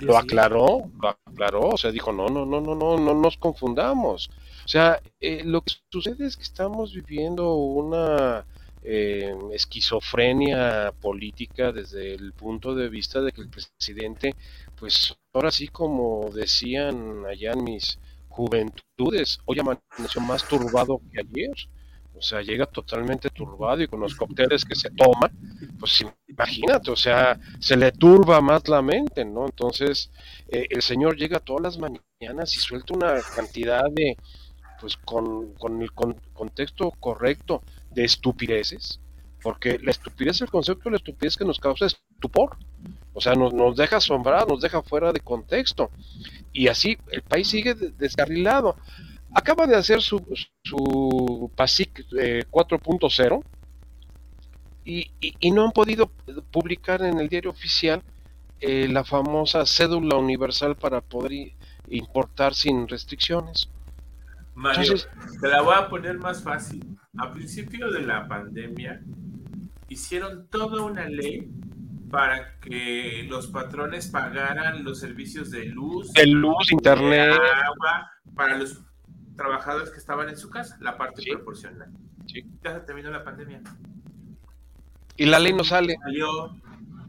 [0.00, 4.30] lo aclaró, lo aclaró, o sea, dijo, no, no, no, no, no, no nos confundamos.
[4.64, 8.44] O sea, eh, lo que sucede es que estamos viviendo una
[8.84, 14.34] eh, esquizofrenia política desde el punto de vista de que el presidente,
[14.78, 17.98] pues ahora sí como decían allá en mis
[18.32, 21.54] juventudes, hoy amaneció más turbado que ayer.
[22.14, 25.30] O sea, llega totalmente turbado y con los cócteles que se toma,
[25.80, 29.46] pues imagínate, o sea, se le turba más la mente, ¿no?
[29.46, 30.10] Entonces,
[30.48, 34.16] eh, el señor llega todas las mañanas y suelta una cantidad de,
[34.80, 39.00] pues con, con el contexto correcto de estupideces,
[39.42, 42.56] porque la estupidez, el concepto de la estupidez que nos causa estupor,
[43.14, 45.90] o sea, nos, nos deja asombrados, nos deja fuera de contexto,
[46.52, 48.76] y así el país sigue descarrilado.
[49.34, 50.22] Acaba de hacer su,
[50.62, 52.06] su PASIC
[52.50, 53.42] 4.0
[54.84, 56.10] eh, y, y, no han podido
[56.50, 58.02] publicar en el diario oficial
[58.60, 61.52] eh, la famosa cédula universal para poder
[61.88, 63.68] importar sin restricciones.
[64.54, 64.94] Mario,
[65.40, 66.98] te la voy a poner más fácil.
[67.18, 69.00] A principio de la pandemia,
[69.88, 71.50] hicieron toda una ley
[72.12, 77.32] para que los patrones pagaran los servicios de luz, de luz, internet,
[77.64, 78.82] agua para los
[79.34, 81.90] trabajadores que estaban en su casa, la parte proporcional.
[82.62, 83.62] Ya se terminó la pandemia.
[85.16, 85.96] Y la ley no sale.
[86.02, 86.54] Salió,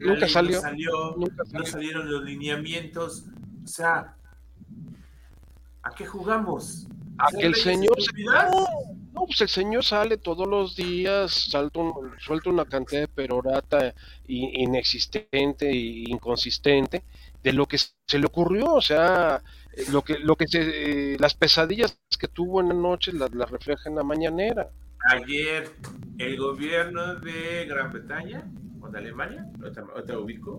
[0.00, 0.56] nunca salió.
[0.56, 1.58] No, salió, nunca salió.
[1.58, 3.26] no salieron los lineamientos.
[3.62, 4.16] O sea,
[5.82, 6.88] ¿a qué jugamos?
[7.18, 7.96] a que el señor
[9.14, 11.80] no, pues el señor sale todos los días, salta
[12.18, 13.94] suelta una cantidad de perorata
[14.26, 17.04] inexistente e inconsistente
[17.42, 19.40] de lo que se le ocurrió, o sea,
[19.92, 23.96] lo que, lo que se, las pesadillas que tuvo en la noche las, refleja en
[23.96, 24.70] la mañanera.
[25.08, 25.70] Ayer
[26.18, 28.50] el gobierno de Gran Bretaña
[28.80, 29.46] o de Alemania,
[29.94, 30.58] otra ubico,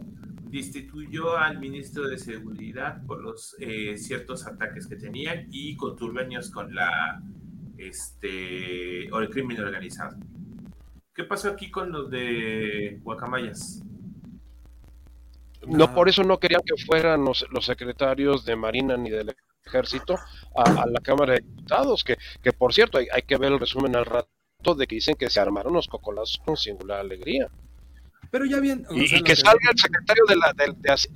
[0.49, 6.73] destituyó al ministro de Seguridad por los eh, ciertos ataques que tenían y conturbaños con
[6.73, 7.21] la
[7.77, 10.17] este o el crimen organizado.
[11.13, 13.81] ¿Qué pasó aquí con los de Guacamayas?
[15.65, 19.35] No, por eso no querían que fueran los, secretarios de Marina ni del
[19.65, 20.15] Ejército
[20.55, 23.95] a, la Cámara de Diputados, que, que por cierto hay, hay, que ver el resumen
[23.95, 27.49] al rato de que dicen que se armaron los cocolazos con singular alegría.
[28.31, 28.85] Pero ya bien.
[28.89, 30.53] Y, que, salga el secretario de, la,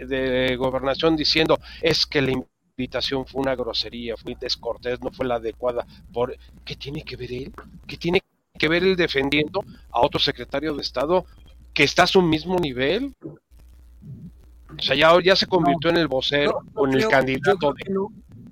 [0.05, 2.31] de, Gobernación diciendo es que la
[2.79, 5.85] invitación fue una grosería, fue descortés, no fue la adecuada.
[6.13, 7.53] Por, ¿Qué tiene que ver él?
[7.85, 8.21] ¿Qué tiene
[8.57, 11.25] que ver él defendiendo a otro secretario de Estado
[11.73, 13.13] que está a su mismo nivel?
[13.21, 17.73] O sea, ya, ya se convirtió en el vocero o en el candidato.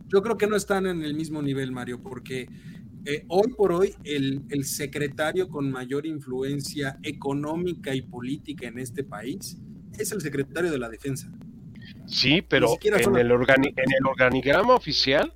[0.08, 2.50] yo creo que no están en el mismo nivel, Mario, porque
[3.06, 9.58] eh, hoy por hoy el, secretario con mayor influencia económica y política en este país
[9.98, 11.32] es el secretario de la defensa.
[12.08, 15.34] Sí, pero en el, en el organigrama oficial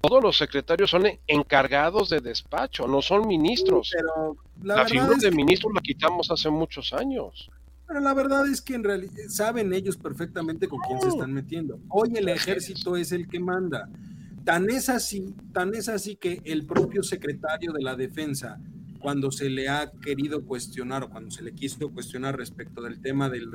[0.00, 3.92] todos los secretarios son encargados de despacho, no son ministros.
[3.94, 7.50] pero la, figura de ministro la quitamos hace muchos años.
[7.86, 11.80] Pero la verdad es que en realidad saben ellos perfectamente con quién se están metiendo.
[11.88, 13.88] Hoy el ejército es el que manda.
[14.44, 18.58] Tan es así, tan es así que el propio secretario de la defensa,
[19.00, 23.28] cuando se le ha querido cuestionar o cuando se le quiso cuestionar respecto del tema
[23.28, 23.50] del,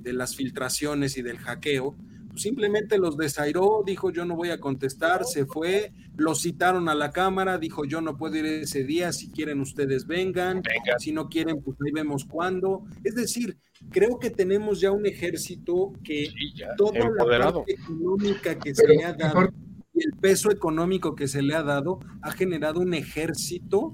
[0.00, 1.96] de las filtraciones y del hackeo,
[2.30, 6.94] pues simplemente los desairó, dijo yo no voy a contestar, se fue, lo citaron a
[6.94, 10.62] la cámara, dijo yo no puedo ir ese día, si quieren ustedes vengan,
[10.98, 12.84] si no quieren pues ahí vemos cuándo.
[13.02, 13.58] Es decir,
[13.90, 16.28] creo que tenemos ya un ejército que
[16.76, 19.48] toda la parte económica que se le ha dado
[19.92, 23.92] y el peso económico que se le ha dado ha generado un ejército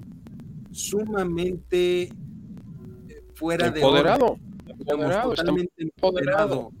[0.71, 2.11] sumamente eh,
[3.33, 3.81] fuera de
[4.79, 6.71] empoderado, totalmente empoderado.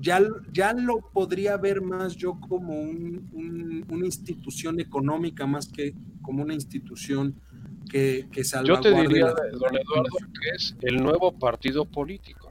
[0.00, 0.20] Ya,
[0.52, 7.36] ya lo podría ver más yo como una institución económica más que como una institución
[7.88, 12.50] que, que Yo te diría, don Eduardo, que es el nuevo partido político.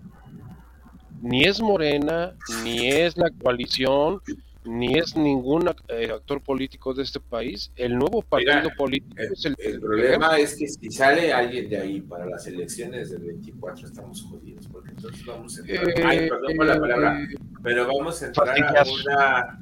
[1.22, 4.22] Ni es Morena, ni es la coalición,
[4.66, 7.72] ni es ningún eh, actor político de este país.
[7.76, 11.78] El nuevo partido político el, es el, el problema es que si sale alguien de
[11.78, 16.30] ahí para las elecciones del 24 estamos jodidos, porque entonces vamos a entrar, Eh, ay,
[16.30, 17.28] perdón por la palabra, eh,
[17.64, 19.60] pero vamos a entrar a una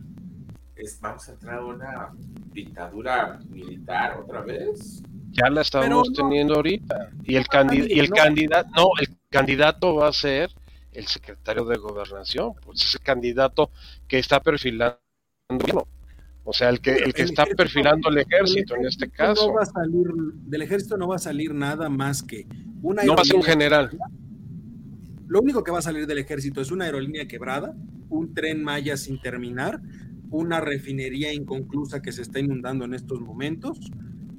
[0.76, 2.10] es- vamos a entrar a una
[2.54, 5.02] dictadura militar otra vez.
[5.32, 6.14] ya la estamos no.
[6.16, 7.10] teniendo ahorita.
[7.24, 8.16] Y el, No, candi- y el no.
[8.16, 10.50] candidato, no, el candidato va a ser
[10.92, 13.70] el secretario de gobernación, pues ese candidato
[14.10, 14.98] que está perfilando.
[16.43, 19.10] O sea, el que, el que El está ejército- perfilando el ejército el en este
[19.10, 19.48] caso.
[19.48, 20.08] No va a salir,
[20.48, 22.45] del ejército no va a salir nada más que
[22.82, 23.98] una No va a ser un general.
[25.28, 27.76] Lo único que va a salir del ejército es una aerolínea quebrada,
[28.10, 29.80] un tren Maya sin terminar,
[30.32, 33.80] una refinería inconclusa que se está inundando en estos momentos,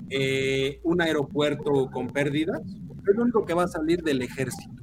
[0.08, 2.60] eh, un aeropuerto con pérdidas.
[3.08, 4.82] Es lo único que va a salir del ejército,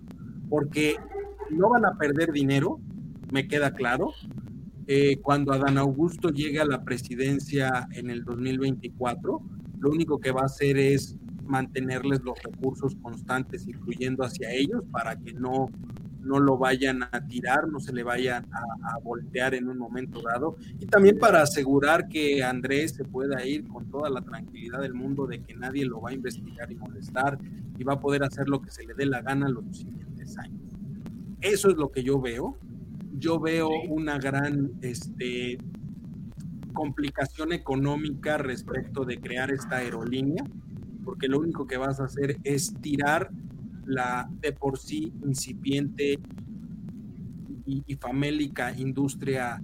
[0.49, 0.95] porque
[1.49, 2.79] no van a perder dinero,
[3.33, 4.13] me queda claro.
[4.87, 9.41] Eh, cuando Adán Augusto llegue a la presidencia en el 2024,
[9.79, 14.83] lo único que va a hacer es mantenerles los recursos constantes y fluyendo hacia ellos
[14.91, 15.69] para que no,
[16.21, 20.21] no lo vayan a tirar, no se le vayan a, a voltear en un momento
[20.21, 20.55] dado.
[20.79, 25.27] Y también para asegurar que Andrés se pueda ir con toda la tranquilidad del mundo
[25.27, 27.37] de que nadie lo va a investigar y molestar
[27.77, 30.61] y va a poder hacer lo que se le dé la gana los siguientes años.
[31.41, 32.57] Eso es lo que yo veo.
[33.19, 35.57] Yo veo una gran este,
[36.73, 40.43] complicación económica respecto de crear esta aerolínea,
[41.03, 43.29] porque lo único que vas a hacer es tirar
[43.85, 46.19] la de por sí incipiente
[47.65, 49.61] y, y famélica industria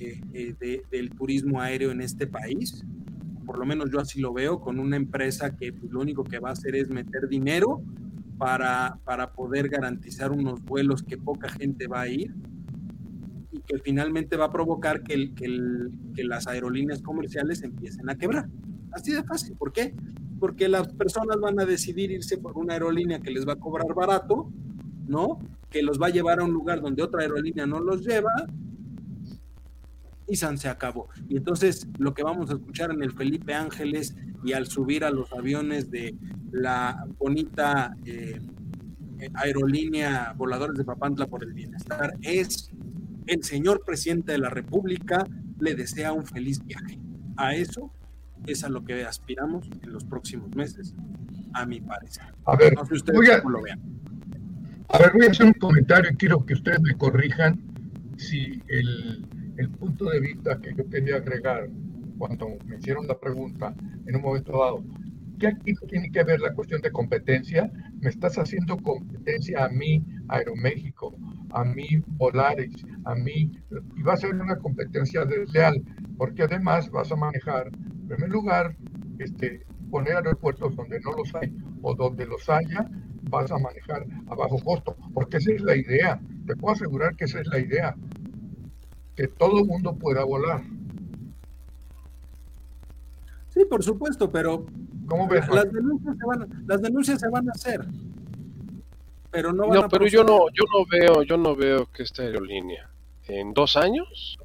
[0.00, 2.84] eh, eh, de- del turismo aéreo en este país.
[3.44, 6.38] Por lo menos yo así lo veo, con una empresa que pues, lo único que
[6.38, 7.82] va a hacer es meter dinero
[8.38, 12.32] para, para poder garantizar unos vuelos que poca gente va a ir
[13.54, 15.30] y que finalmente va a provocar que,
[16.16, 18.48] las aerolíneas comerciales empiecen a quebrar.
[18.90, 19.56] Así de fácil.
[19.56, 19.94] ¿Por qué?
[20.40, 23.94] Porque las personas van a decidir irse por una aerolínea que les va a cobrar
[23.94, 24.50] barato,
[25.06, 25.38] ¿no?
[25.70, 28.32] Que los va a llevar a un lugar donde otra aerolínea no los lleva
[30.26, 31.08] y San se acabó.
[31.28, 35.10] Y entonces lo que vamos a escuchar en el Felipe Ángeles y al subir a
[35.10, 36.16] los aviones de
[36.50, 38.40] la bonita eh,
[39.34, 42.72] aerolínea Voladores de Papantla por el Bienestar es
[43.26, 45.26] el señor presidente de la República
[45.60, 46.98] le desea un feliz viaje.
[47.36, 47.92] A eso
[48.46, 50.94] es a lo que aspiramos en los próximos meses,
[51.54, 52.24] a mi parecer.
[52.44, 53.80] A ver, No sé ustedes voy a, cómo lo vean.
[54.88, 57.60] a ver, voy a hacer un comentario y quiero que ustedes me corrijan
[58.16, 61.68] si el, el punto de vista que yo quería agregar
[62.18, 63.74] cuando me hicieron la pregunta
[64.06, 64.84] en un momento dado,
[65.38, 67.70] que aquí tiene que ver la cuestión de competencia,
[68.04, 71.16] me estás haciendo competencia a mí, Aeroméxico,
[71.52, 71.86] a mí,
[72.18, 73.50] Volaris, a mí,
[73.96, 75.82] y va a ser una competencia desleal,
[76.18, 78.76] porque además vas a manejar, en primer lugar,
[79.18, 82.86] este, poner aeropuertos donde no los hay o donde los haya,
[83.22, 87.24] vas a manejar a bajo costo, porque esa es la idea, te puedo asegurar que
[87.24, 87.94] esa es la idea,
[89.16, 90.62] que todo mundo pueda volar.
[93.54, 94.66] Sí, por supuesto, pero
[95.06, 95.46] ¿Cómo ves?
[95.48, 97.80] las denuncias se van, a- las denuncias se van a hacer.
[99.30, 102.02] Pero no van No, a pero yo no, yo no veo, yo no veo que
[102.02, 102.90] esta aerolínea
[103.26, 104.38] en dos años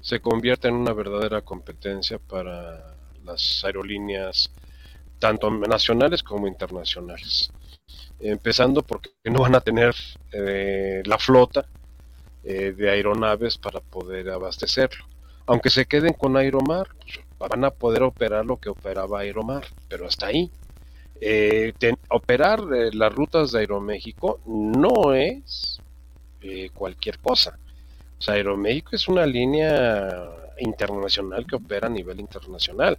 [0.00, 4.50] se convierta en una verdadera competencia para las aerolíneas
[5.18, 7.52] tanto nacionales como internacionales.
[8.18, 9.94] Empezando porque no van a tener
[10.32, 11.66] eh, la flota
[12.44, 15.04] eh, de aeronaves para poder abastecerlo.
[15.46, 20.06] Aunque se queden con Aeromar, pues, van a poder operar lo que operaba Aeromar, pero
[20.06, 20.50] hasta ahí.
[21.20, 21.72] Eh,
[22.10, 25.80] operar eh, las rutas de Aeroméxico no es
[26.40, 27.58] eh, cualquier cosa.
[28.18, 30.08] O sea, Aeroméxico es una línea
[30.58, 32.98] internacional que opera a nivel internacional.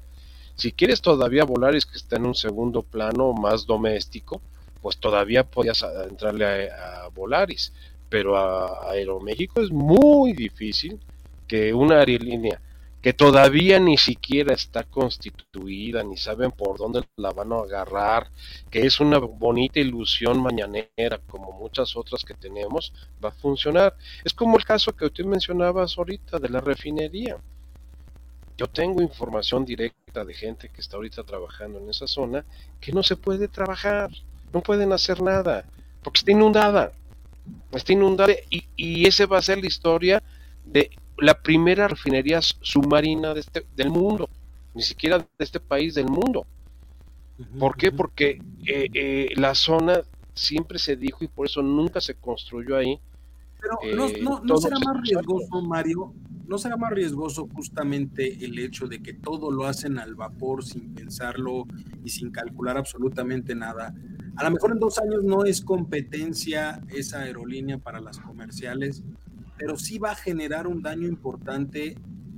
[0.56, 4.42] Si quieres todavía Volaris que está en un segundo plano más doméstico,
[4.82, 7.74] pues todavía podías entrarle a, Volaris.
[8.10, 11.00] Pero a Aeroméxico es muy difícil
[11.48, 12.62] que una aerolínea
[13.04, 18.32] que todavía ni siquiera está constituida, ni saben por dónde la van a agarrar,
[18.72, 22.94] que es una bonita ilusión mañanera, como muchas otras que tenemos,
[23.24, 23.94] va a funcionar.
[24.24, 27.36] Es como el caso que tú mencionabas ahorita de la refinería.
[28.58, 32.46] Yo tengo información directa de gente que está ahorita trabajando en esa zona
[32.80, 34.12] que no se puede trabajar,
[34.54, 35.66] no pueden hacer nada,
[36.02, 36.94] porque está inundada.
[37.74, 40.24] Está inundada y, y esa va a ser la historia
[40.64, 44.30] de la primera refinería submarina de este, del mundo,
[44.74, 46.46] ni siquiera de este país, del mundo.
[47.60, 47.92] ¿Por qué?
[47.92, 50.02] Porque eh, eh, la zona
[50.34, 53.00] siempre se dijo y por eso nunca se construyó ahí.
[53.60, 56.14] Pero eh, no, no, no será se más riesgoso, Mario,
[56.48, 60.94] ¿no será más riesgoso justamente el hecho de que todo lo hacen al vapor sin
[60.94, 61.66] pensarlo
[62.04, 63.94] y sin calcular absolutamente nada?
[64.36, 69.04] A lo mejor en dos años no es competencia esa aerolínea para las comerciales,
[69.58, 71.96] pero sí va a generar un daño importante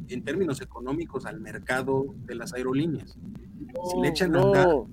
[0.09, 3.17] en términos económicos al mercado de las aerolíneas.
[3.89, 4.87] si le echan no.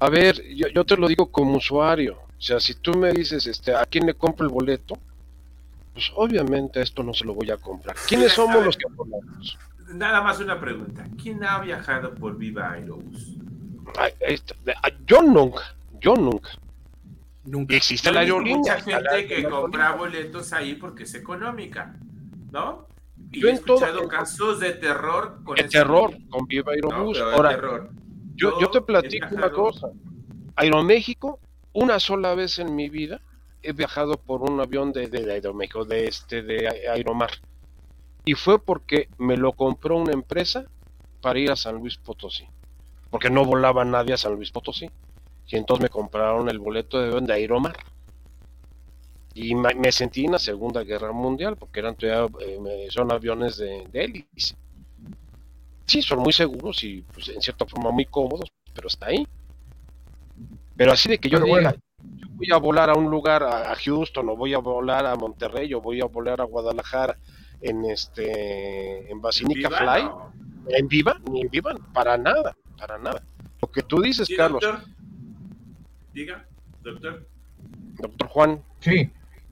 [0.00, 2.18] A ver, yo, yo, te lo digo como usuario.
[2.38, 4.96] O sea, si tú me dices, este, ¿a quién le compro el boleto?
[5.92, 7.96] Pues obviamente esto no se lo voy a comprar.
[8.06, 9.58] ¿Quiénes somos los que compramos?
[9.92, 11.04] Nada más una pregunta.
[11.20, 13.36] ¿Quién ha viajado por Viva Aerobús?
[15.06, 15.62] Yo nunca,
[16.00, 16.50] yo nunca.
[17.50, 17.74] Nunca.
[17.76, 18.24] Existe la.
[18.26, 21.94] Mucha gente que compra boletos ahí porque es económica,
[22.50, 22.86] ¿no?
[23.32, 27.18] Y Yo he todo- escuchado casos de terror con terror con Viva Aerobús.
[27.20, 27.90] Ahora, terror.
[28.36, 29.88] yo, yo te platico una cosa.
[30.56, 31.38] Aeroméxico,
[31.72, 33.20] una sola vez en mi vida
[33.62, 37.30] he viajado por un avión de, de, de Aeroméxico, de este, de Aeromar.
[38.24, 40.64] Y fue porque me lo compró una empresa
[41.20, 42.46] para ir a San Luis Potosí.
[43.10, 44.90] Porque no volaba nadie a San Luis Potosí.
[45.48, 47.76] Y entonces me compraron el boleto de avión de Aeromar.
[49.34, 53.86] Y me, sentí en la Segunda Guerra Mundial, porque eran todavía, eh, son aviones de,
[53.90, 54.56] de hélice.
[55.86, 59.26] Sí, son muy seguros y pues, en cierta forma muy cómodos, pero está ahí.
[60.76, 63.76] Pero así de que yo diga, yo voy a volar a un lugar, a, a
[63.76, 67.16] Houston, o voy a volar a Monterrey, o voy a volar a Guadalajara
[67.60, 70.32] en este en Basinica Viva, Fly, no.
[70.68, 73.22] en Viva, ni en Viva, para nada, para nada.
[73.60, 74.97] Lo que tú dices, Sí, Carlos, doctor.
[76.18, 76.44] Diga,
[76.82, 77.28] doctor.
[78.02, 79.08] doctor Juan, Sí,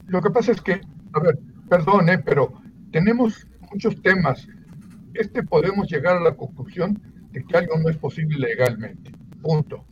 [0.09, 0.81] lo que pasa es que,
[1.13, 1.39] a ver,
[1.71, 2.61] perdón, eh, pero
[2.91, 4.49] tenemos muchos temas.
[5.15, 7.01] Este podemos llegar a la conclusión
[7.31, 9.13] de que algo no es posible legalmente.
[9.41, 9.85] Punto.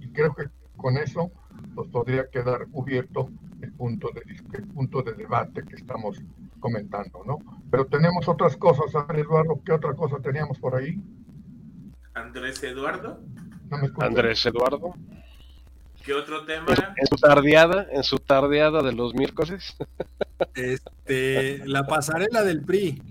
[0.00, 0.46] Y creo que
[0.76, 1.30] con eso
[1.76, 4.22] nos podría quedar cubierto el punto de,
[4.58, 6.20] el punto de debate que estamos
[6.58, 7.38] comentando, ¿no?
[7.70, 8.92] Pero tenemos otras cosas.
[8.96, 11.00] A ver, Eduardo, ¿qué otra cosa teníamos por ahí?
[12.14, 13.20] Andrés Eduardo.
[13.70, 14.08] No me escuchas.
[14.08, 14.92] Andrés Eduardo,
[16.06, 16.66] ¿Qué otro tema?
[16.96, 19.76] en, su tardeada, en su tardeada de los miércoles,
[20.54, 23.02] Este, la pasarela del PRI.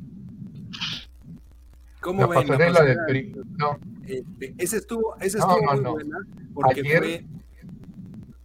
[1.99, 2.47] ¿Cómo La ven?
[2.47, 3.05] pasarela del pasarela?
[3.07, 3.31] PRI.
[3.57, 5.91] No, Este, ese estuvo, ese estuvo no, muy no.
[5.91, 6.17] buena
[6.53, 7.25] porque Ayer- fue,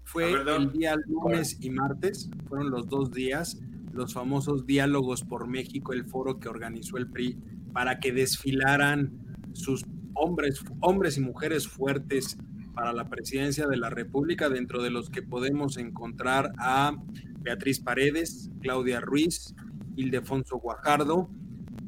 [0.04, 0.62] fue perdón.
[0.62, 3.58] el día lunes y martes, fueron los dos días,
[3.92, 7.38] los famosos diálogos por México, el foro que organizó el PRI
[7.72, 9.12] para que desfilaran
[9.52, 9.84] sus
[10.14, 12.36] hombres, hombres y mujeres fuertes
[12.80, 16.96] para la presidencia de la República, dentro de los que podemos encontrar a
[17.42, 19.54] Beatriz Paredes, Claudia Ruiz,
[19.96, 21.28] Ildefonso Guajardo,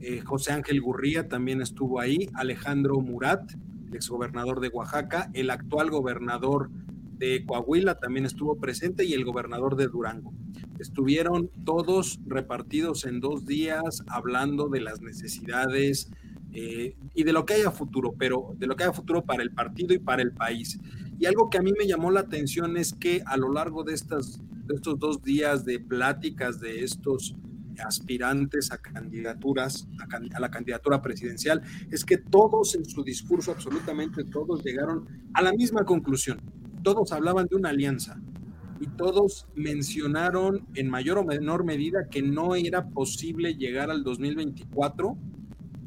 [0.03, 3.53] eh, José Ángel Gurría también estuvo ahí, Alejandro Murat,
[3.95, 6.69] exgobernador de Oaxaca, el actual gobernador
[7.17, 10.35] de Coahuila también estuvo presente y el gobernador de Durango.
[10.79, 16.11] Estuvieron todos repartidos en dos días hablando de las necesidades
[16.53, 19.53] eh, y de lo que haya futuro, pero de lo que haya futuro para el
[19.53, 20.79] partido y para el país.
[21.19, 23.95] Y algo que a mí me llamó la atención es que a lo largo de,
[23.95, 27.35] estas, de estos dos días de pláticas de estos
[27.79, 34.63] aspirantes a candidaturas, a, la candidatura presidencial, es que todos en su discurso, absolutamente todos,
[34.63, 36.41] llegaron a la misma conclusión.
[36.83, 38.21] Todos hablaban de una alianza
[38.81, 45.17] y todos mencionaron en mayor o menor medida que no era posible llegar al 2024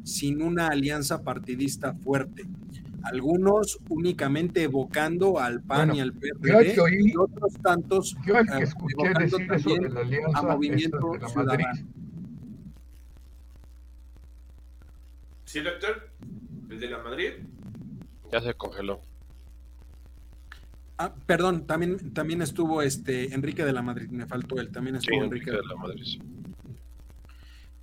[0.06, 2.46] sin una alianza partidista fuerte.
[3.04, 8.38] Algunos únicamente evocando al PAN Bueno, y al yo PRD oí- y otros tantos yo
[8.40, 11.28] el eh, que escuché evocando decir eso de también la alianza a Movimiento de la
[11.30, 11.64] Ciudadano.
[11.68, 11.86] Madrid.
[15.46, 16.10] ¿Sí, doctor?
[16.70, 17.30] ¿El de la Madrid?
[18.32, 19.02] ya se congeló.
[20.98, 25.08] Ah, perdón, también, también estuvo este Enrique de la Madrid, me faltó él, también Sí,
[25.08, 25.68] estuvo Enrique Enrique.
[25.68, 26.04] de la Madrid.
[26.04, 26.20] sí.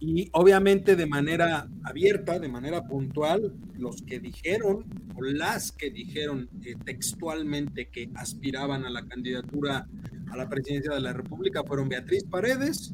[0.04, 4.84] Y obviamente de manera abierta, de manera puntual, los que dijeron
[5.14, 9.86] o las que dijeron eh, textualmente que aspiraban a la candidatura
[10.32, 12.92] a la presidencia de la República fueron Beatriz Paredes,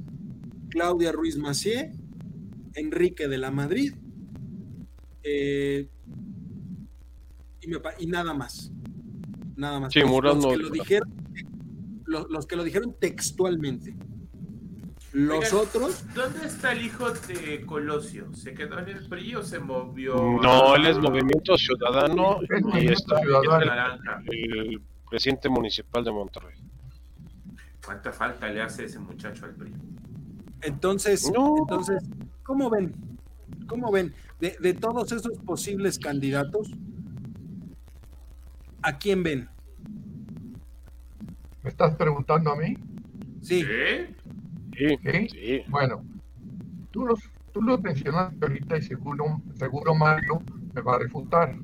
[0.69, 1.93] Claudia Ruiz Macié,
[2.75, 3.95] Enrique de la Madrid
[5.23, 5.89] eh,
[7.63, 8.71] y, me y nada más.
[9.57, 9.95] Nada más.
[9.95, 11.15] Sí, Los- que lo dijeron,
[12.05, 13.97] los, los que lo dijeron textualmente.
[15.13, 18.33] Los Oigan, otros ¿Dónde está el hijo de Colosio?
[18.35, 20.15] ¿Se quedó en el PRI o se movió?
[20.43, 22.41] No, él es Movimiento Ciudadano
[22.79, 26.55] y está el, el presidente municipal de Monterrey.
[27.85, 29.73] ¿Cuánta falta le hace ese muchacho al PRI?
[30.61, 31.57] Entonces, No.
[31.61, 32.05] entonces,
[32.43, 32.95] ¿cómo ven?
[33.67, 34.13] ¿Cómo ven?
[34.41, 36.71] De, de todos esos posibles candidatos,
[38.83, 39.49] ¿a quién ven?
[41.63, 42.77] ¿Me estás preguntando a mí?
[43.41, 44.15] Sí, ¿Eh?
[44.79, 45.65] Sí.
[45.69, 46.05] Bueno,
[46.91, 47.21] tú, los,
[47.53, 50.41] tú tú lo mencionaste ahorita y seguro, seguro Mario
[50.75, 51.57] me va a refutar.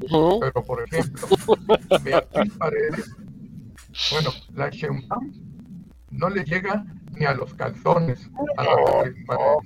[0.00, 1.28] Pero, por ejemplo,
[2.02, 3.16] Beatriz Paredes,
[4.10, 5.32] bueno, la Sheinbaum
[6.10, 9.60] no le llega ni a los calzones a la Beatriz Paredes.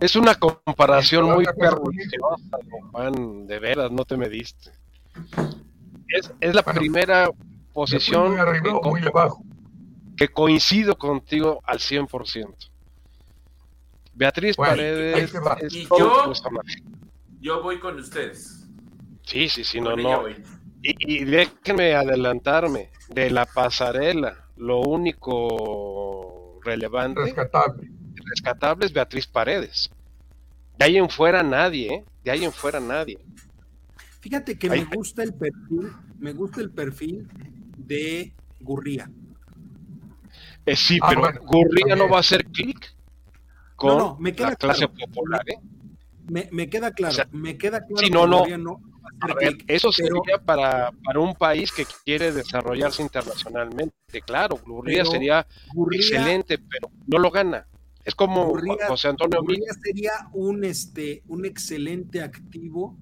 [0.00, 2.58] Es una comparación muy perniciosa,
[2.92, 4.70] Juan, de veras, no te mediste.
[6.08, 7.30] Es, es la primera
[7.72, 9.10] posición que,
[10.26, 12.52] coincido contigo al 100%.
[14.14, 15.32] Beatriz Paredes.
[15.70, 16.32] y yo,
[17.40, 18.66] yo voy con ustedes.
[19.22, 20.28] Sí, sí, sí, no, no.
[20.28, 20.42] Y,
[20.82, 24.48] y, déjenme adelantarme de la pasarela.
[24.56, 27.90] Lo único relevante, rescatable,
[28.24, 29.90] rescatable es Beatriz Paredes.
[30.76, 32.04] De ahí en fuera nadie, ¿eh?
[32.24, 33.18] De ahí en fuera nadie.
[34.20, 37.28] Fíjate que me gusta el perfil, me gusta el perfil
[37.76, 39.08] de Gurría.
[40.68, 42.94] Eh, sí, ah, pero Gurría no va a hacer clic
[43.74, 45.58] con la clase popular, ¿eh?
[46.28, 48.04] Me, queda claro, me queda claro.
[48.04, 48.80] Sí, no, no.
[49.66, 54.20] eso sería para, para un país que quiere desarrollarse internacionalmente.
[54.26, 55.46] Claro, Gurría sería
[55.90, 57.66] excelente, pero no lo gana.
[58.04, 58.54] Es como
[58.88, 62.98] José Antonio Gurría sería un, este, un excelente activo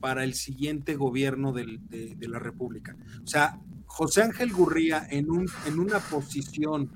[0.00, 1.78] para el siguiente gobierno de,
[2.20, 2.96] la República.
[3.22, 6.90] O sea, José Ángel Gurría en, un, en una posición,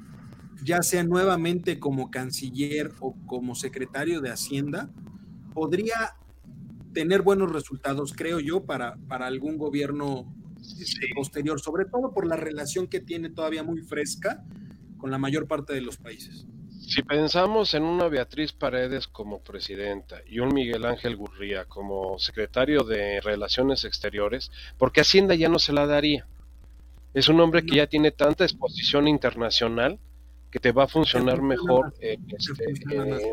[0.62, 4.90] ya sea nuevamente como canciller o como secretario de Hacienda,
[5.54, 6.16] podría
[6.92, 10.32] tener buenos resultados, creo yo, para, para algún gobierno
[10.80, 14.44] este, posterior, sobre todo por la relación que tiene todavía muy fresca
[14.98, 16.46] con la mayor parte de los países.
[16.80, 22.84] Si pensamos en una Beatriz Paredes como presidenta y un Miguel Ángel Gurría como secretario
[22.84, 26.26] de Relaciones Exteriores, porque Hacienda ya no se la daría.
[27.12, 29.98] Es un hombre que ya tiene tanta exposición internacional
[30.56, 32.64] que te va a funcionar mejor en, este,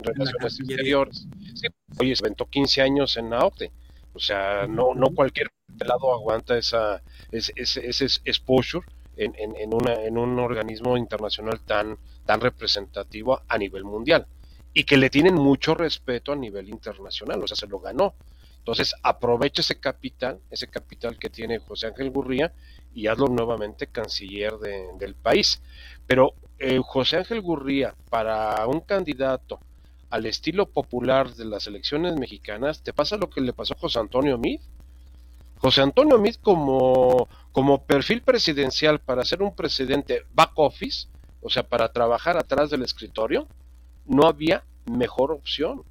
[0.04, 1.26] Relaciones Exteriores.
[1.56, 1.68] Sí,
[1.98, 3.72] oye, se aventó 15 años en AOTE.
[4.14, 5.48] O sea, no, no cualquier
[5.86, 7.02] lado aguanta esa,
[7.32, 13.86] ese, ese exposure en, en, una, en un organismo internacional tan, tan representativo a nivel
[13.86, 14.28] mundial
[14.74, 18.16] y que le tienen mucho respeto a nivel internacional, o sea, se lo ganó.
[18.58, 22.52] Entonces, aprovecha ese capital, ese capital que tiene José Ángel Gurría
[22.94, 25.62] y hazlo nuevamente canciller del país.
[26.06, 26.34] Pero
[26.66, 29.60] eh, José Ángel Gurría, para un candidato
[30.10, 34.00] al estilo popular de las elecciones mexicanas, te pasa lo que le pasó a José
[34.00, 34.62] Antonio Mid.
[35.58, 41.10] José Antonio Mid como, como perfil presidencial para ser un presidente back office,
[41.42, 43.46] o sea, para trabajar atrás del escritorio,
[44.06, 45.84] no había mejor opción,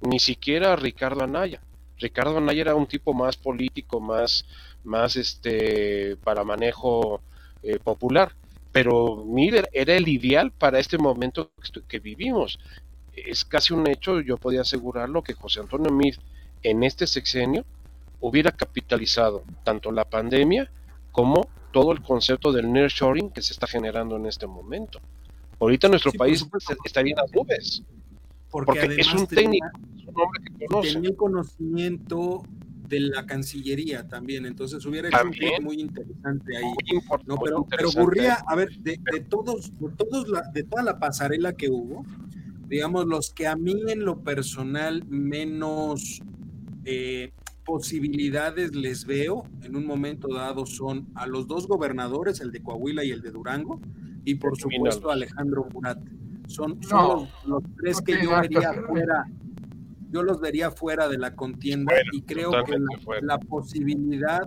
[0.00, 1.60] ni siquiera Ricardo Anaya.
[1.98, 4.46] Ricardo Anaya era un tipo más político, más,
[4.84, 7.20] más este, para manejo
[7.62, 8.32] eh, popular,
[8.74, 11.52] pero Miller era el ideal para este momento
[11.86, 12.58] que vivimos.
[13.14, 16.18] Es casi un hecho, yo podía asegurarlo, que José Antonio Mir
[16.64, 17.64] en este sexenio
[18.18, 20.72] hubiera capitalizado tanto la pandemia
[21.12, 24.98] como todo el concepto del nearshoring que se está generando en este momento.
[25.60, 26.44] Ahorita nuestro país
[26.84, 27.80] estaría en las nubes.
[28.50, 29.66] Porque, es un técnico,
[29.96, 30.92] es un hombre que conoce.
[30.94, 32.42] Tenía conocimiento
[32.88, 36.64] de la Cancillería también, entonces hubiera hecho un muy interesante ahí.
[37.26, 41.54] no, pero, pero ocurría, a ver, de, todos, de todos la, de toda la pasarela
[41.54, 42.04] que hubo,
[42.68, 46.20] digamos, los que a mí en lo personal menos
[46.84, 47.32] eh,
[47.64, 53.04] posibilidades les veo en un momento dado son a los dos gobernadores, el de Coahuila
[53.04, 53.80] y el de Durango,
[54.24, 55.98] y por supuesto a Alejandro Murat.
[56.46, 56.78] Son,
[57.46, 59.24] los, tres que yo vería fuera,
[60.14, 62.78] yo los vería fuera de la contienda y creo que
[63.20, 64.42] la, posibilidad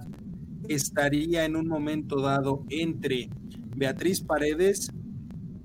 [0.70, 3.30] estaría en un momento dado entre
[3.76, 4.90] Beatriz Paredes,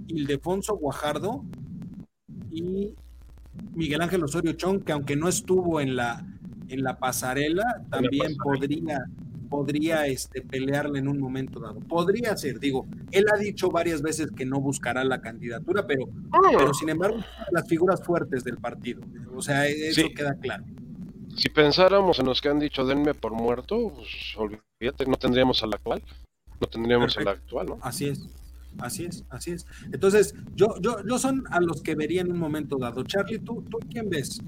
[0.08, 1.44] Ildefonso Guajardo
[2.50, 2.96] y
[3.74, 6.26] Miguel Ángel Osorio Chong, que aunque no estuvo en la
[6.68, 8.98] en la pasarela también podría
[9.52, 11.78] podría este, pelearle en un momento dado.
[11.80, 16.38] Podría ser, digo, él ha dicho varias veces que no buscará la candidatura, pero, ah.
[16.56, 17.18] pero sin embargo,
[17.50, 19.02] las figuras fuertes del partido.
[19.36, 20.64] O sea, eso queda claro.
[21.36, 25.74] Si pensáramos en los que han dicho denme por muerto, pues olvídate, no tendríamos al
[25.74, 26.02] actual.
[26.58, 27.78] No tendríamos al actual, ¿no?
[27.82, 28.26] Así es.
[28.78, 29.66] Así es, así es.
[29.92, 33.04] Entonces, yo, yo, yo son a los que vería en un momento dado.
[33.04, 34.40] Charlie, ¿tú, tú quién ves?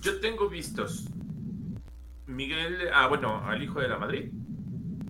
[0.00, 1.08] Yo tengo vistos.
[2.28, 4.30] Miguel, ah, bueno, al hijo de la Madrid.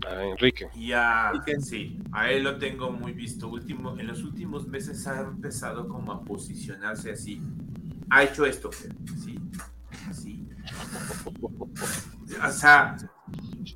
[0.06, 0.68] A Enrique.
[0.74, 3.48] Y a, sí, a él lo tengo muy visto.
[3.48, 7.42] Último, en los últimos meses ha empezado como a posicionarse así.
[8.08, 9.38] Ha hecho esto, sí,
[10.08, 10.48] así.
[12.42, 12.96] O sea,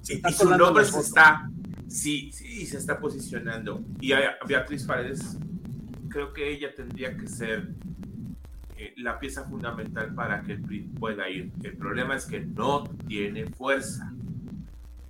[0.09, 1.51] y su nombre se está,
[1.89, 3.85] sí, sí, se está posicionando.
[4.01, 5.37] Y a Beatriz Paredes,
[6.09, 7.75] creo que ella tendría que ser
[8.85, 11.53] eh, la pieza fundamental para que el PRI pueda ir.
[11.63, 14.13] El problema es que no tiene fuerza.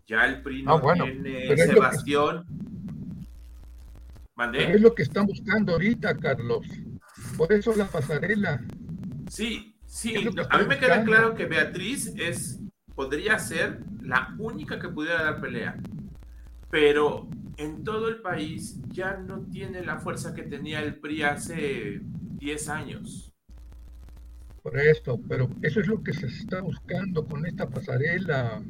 [0.07, 2.45] Ya el PRI no Ah, tiene pero es ese lo que- bastión.
[4.55, 6.67] Es lo que están buscando ahorita, Carlos.
[7.37, 8.61] Por eso la pasarela.
[9.29, 10.15] Sí, sí.
[10.17, 11.05] A mí me queda buscando.
[11.13, 12.59] claro que Beatriz es,
[12.95, 15.77] podría ser la única que pudiera dar pelea.
[16.71, 22.01] Pero en todo el país ya no tiene la fuerza que tenía el PRI hace
[22.39, 23.32] 10 años.
[24.63, 28.63] Por esto, pero eso es lo que se está buscando con esta pasarela,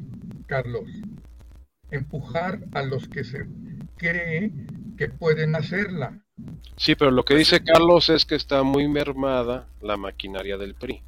[0.47, 0.89] Carlos.
[1.91, 3.45] Empujar a los que se
[3.97, 4.51] cree
[4.97, 6.19] que pueden hacerla.
[6.75, 11.01] Sí, pero lo que dice Carlos es que está muy mermada la maquinaria del PRI.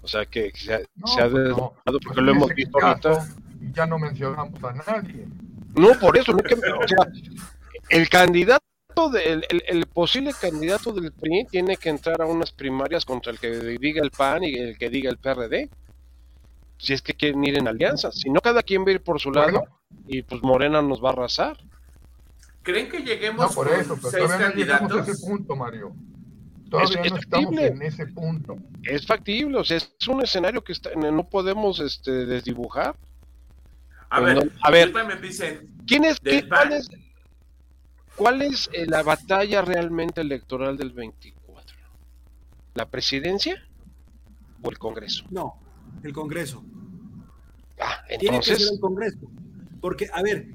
[0.00, 1.74] O sea que se ha, No, se ha pues no.
[1.84, 3.34] porque Pues lo hemos visto caso, ahorita.
[3.74, 5.26] Ya no mencionamos a nadie.
[5.74, 7.06] No, por eso, no que, o sea,
[7.90, 8.64] el candidato
[9.14, 13.50] el, el posible candidato del PRI tiene que entrar a unas primarias contra el que
[13.78, 15.68] diga el PAN y el que diga el PRD.
[16.78, 19.20] Si es que quieren ir en alianza, si no cada quien va a ir por
[19.20, 19.80] su lado Bueno.
[20.08, 21.56] y pues Morena nos va a arrasar.
[22.62, 24.48] ¿Creen que No lleguemos por con eso, pero seis todavía no a
[24.78, 25.08] candidatos?
[25.08, 25.94] ese punto, Mario.
[26.70, 27.66] Todavía Es- es no estamos factible.
[27.68, 28.56] en ese punto.
[28.84, 32.96] Es factible, o sea, es un escenario que está, no podemos este, desdibujar.
[34.10, 34.82] A Pues ver, no, a ver.
[34.96, 36.88] ahorita me dicen, ¿Quién es, qué- cuál es,
[38.22, 41.76] cuál es, eh, la batalla realmente electoral del 24?
[42.74, 43.56] ¿La presidencia
[44.62, 45.24] o el Congreso?
[45.30, 45.54] No,
[46.04, 46.64] el Congreso.
[47.80, 49.18] Ah, Tiene que entonces, ser el Congreso.
[49.80, 50.46] Porque, a ver,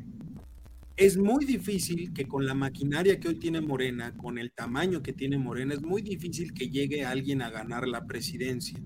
[0.95, 5.11] es muy difícil que con la maquinaria que hoy tiene Morena, con el tamaño que
[5.11, 8.79] tiene Morena, es muy difícil que llegue alguien a ganar la presidencia.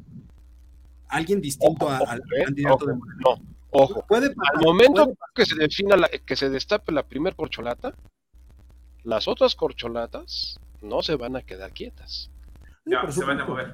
[1.08, 2.44] Alguien distinto a- al ¿eh?
[2.46, 3.20] candidato Ojo, de Morena.
[3.24, 4.06] no, ojo.
[4.08, 7.94] Puede pasar, Al momento puede que se defina, la- que se destape la primer corcholata,
[9.04, 12.30] las otras corcholatas no se van a quedar quietas.
[12.84, 13.74] Por se van a supuesto.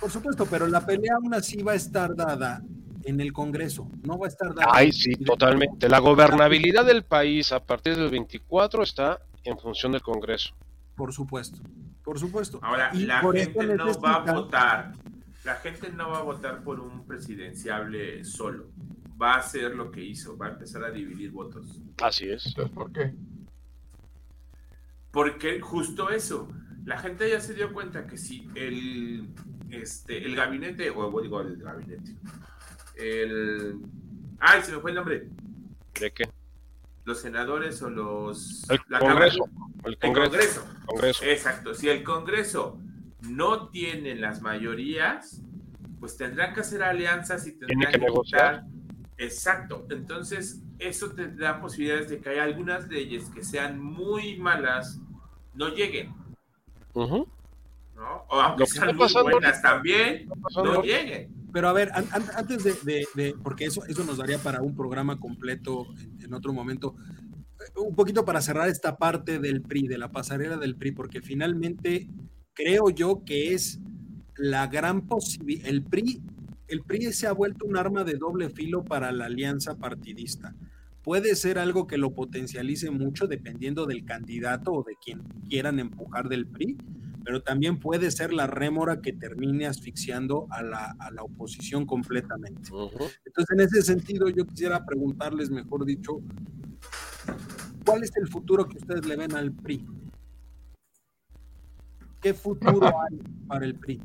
[0.00, 2.62] Por supuesto, pero la pelea aún así va a estar dada
[3.04, 4.70] en el Congreso, no va a estar dada.
[4.72, 5.88] Ay, sí, totalmente.
[5.88, 10.54] La gobernabilidad del país a partir del 24 está en función del Congreso.
[10.96, 11.58] Por supuesto,
[12.04, 12.58] por supuesto.
[12.62, 14.92] Ahora, Y la gente no va a votar.
[15.44, 18.66] La gente no va a votar por un presidenciable solo.
[19.20, 21.80] Va a hacer lo que hizo, va a empezar a dividir votos.
[22.00, 22.46] Así es.
[22.46, 23.14] Entonces, ¿por qué?
[25.12, 26.48] Porque justo eso,
[26.84, 29.28] la gente ya se dio cuenta que si el,
[29.70, 32.16] este, el gabinete, o digo el gabinete,
[32.96, 33.78] el...
[34.40, 35.28] ¡Ay, se me fue el nombre!
[36.00, 36.28] ¿De qué?
[37.04, 38.68] Los senadores o los...
[38.70, 39.44] El la Congreso.
[39.84, 40.30] El El Congreso.
[40.32, 40.66] Congreso.
[40.86, 41.24] Congreso.
[41.24, 41.74] Exacto.
[41.74, 42.80] Si el Congreso
[43.28, 45.42] no tiene las mayorías,
[46.00, 48.64] pues tendrán que hacer alianzas y tendrán que negociar.
[49.22, 49.86] Exacto.
[49.90, 55.00] Entonces, eso te da posibilidades de que haya algunas leyes que sean muy malas,
[55.54, 56.12] no lleguen.
[58.28, 61.32] O aunque sean muy pasando buenas también, no lleguen.
[61.52, 64.62] Pero a ver, an- an- antes de, de- de- porque eso, eso nos daría para
[64.62, 66.96] un programa completo en, en otro momento,
[67.60, 71.20] eh, un poquito para cerrar esta parte del PRI, de la pasarela del PRI, porque
[71.20, 72.08] finalmente
[72.54, 73.78] creo yo que es
[74.36, 76.22] la gran posibilidad, el PRI,
[76.72, 80.54] el PRI se ha vuelto un arma de doble filo para la alianza partidista.
[81.02, 86.30] Puede ser algo que lo potencialice mucho dependiendo del candidato o de quien quieran empujar
[86.30, 86.78] del PRI,
[87.24, 92.70] pero también puede ser la rémora que termine asfixiando a la, a la oposición completamente.
[93.26, 96.22] Entonces, en ese sentido, yo quisiera preguntarles, mejor dicho,
[97.84, 99.84] ¿cuál es el futuro que ustedes le ven al PRI?
[102.22, 104.00] ¿Qué futuro hay para el PRI?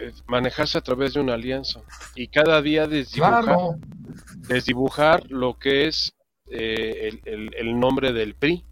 [0.00, 1.80] Eh, Manejarse a través de una alianza
[2.14, 3.76] y cada día desdibujar, Claro,
[4.48, 6.14] desdibujar lo que es
[6.50, 8.64] eh, el, el- el nombre del PRI.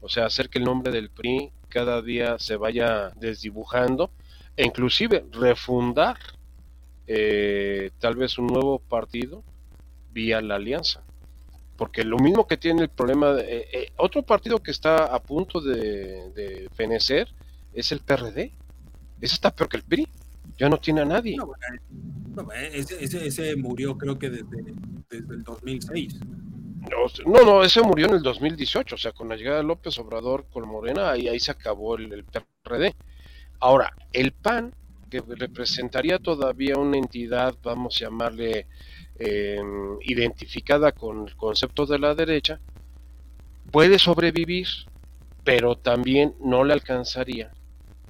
[0.00, 4.10] O sea, hacer que el nombre del PRI cada día se vaya desdibujando
[4.56, 6.16] e inclusive refundar
[7.06, 9.42] eh, tal vez un nuevo partido
[10.12, 11.02] vía la alianza.
[11.76, 15.20] Porque lo mismo que tiene el problema, de, eh, eh, otro partido que está a
[15.20, 17.28] punto de, de fenecer
[17.72, 18.52] es el PRD.
[19.20, 20.06] Ese está peor que el PRI.
[20.62, 21.36] Ya no tiene a nadie.
[21.36, 24.62] No, bueno, ese, ese- ese murió creo que desde,
[25.10, 26.20] desde el 2006.
[26.88, 29.98] No, no, no, ese murió en el 2018, o sea, con la llegada de López
[29.98, 32.94] Obrador con Morena, ahí, ahí se acabó el, el PRD.
[33.58, 34.72] Ahora, el PAN,
[35.10, 38.68] que representaría todavía una entidad, vamos a llamarle,
[39.18, 39.60] eh,
[40.02, 42.60] identificada con el concepto de la derecha,
[43.72, 44.68] puede sobrevivir,
[45.42, 47.50] pero también no le alcanzaría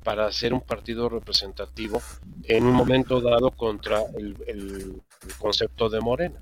[0.04, 2.02] para ser un partido representativo
[2.44, 6.40] en un momento dado contra el, el- el concepto de Morena.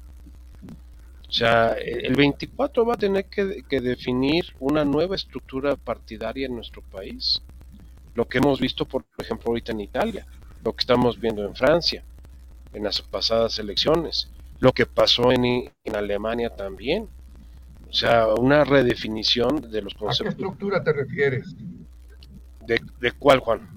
[1.28, 6.54] O sea, el 24 va a tener que, que definir una nueva estructura partidaria en
[6.54, 7.40] nuestro país.
[8.14, 10.26] lo que hemos visto, por ejemplo, ahorita en Italia,
[10.64, 12.04] lo que estamos viendo en Francia,
[12.74, 14.28] en las pasadas elecciones,
[14.60, 17.08] lo que pasó en, en Alemania también.
[17.88, 20.34] O sea, una redefinición de los conceptos.
[20.34, 21.54] ¿A qué estructura te refieres?
[22.70, 23.68] ¿De, de cuál, Juan?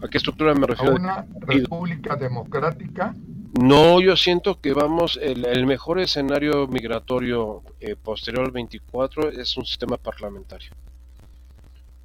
[0.00, 0.92] ¿A qué estructura me refiero?
[0.92, 3.12] ¿A una república democrática?
[3.60, 9.66] No, yo siento que vamos, el, mejor escenario migratorio eh, posterior al 24 es un
[9.66, 10.70] sistema parlamentario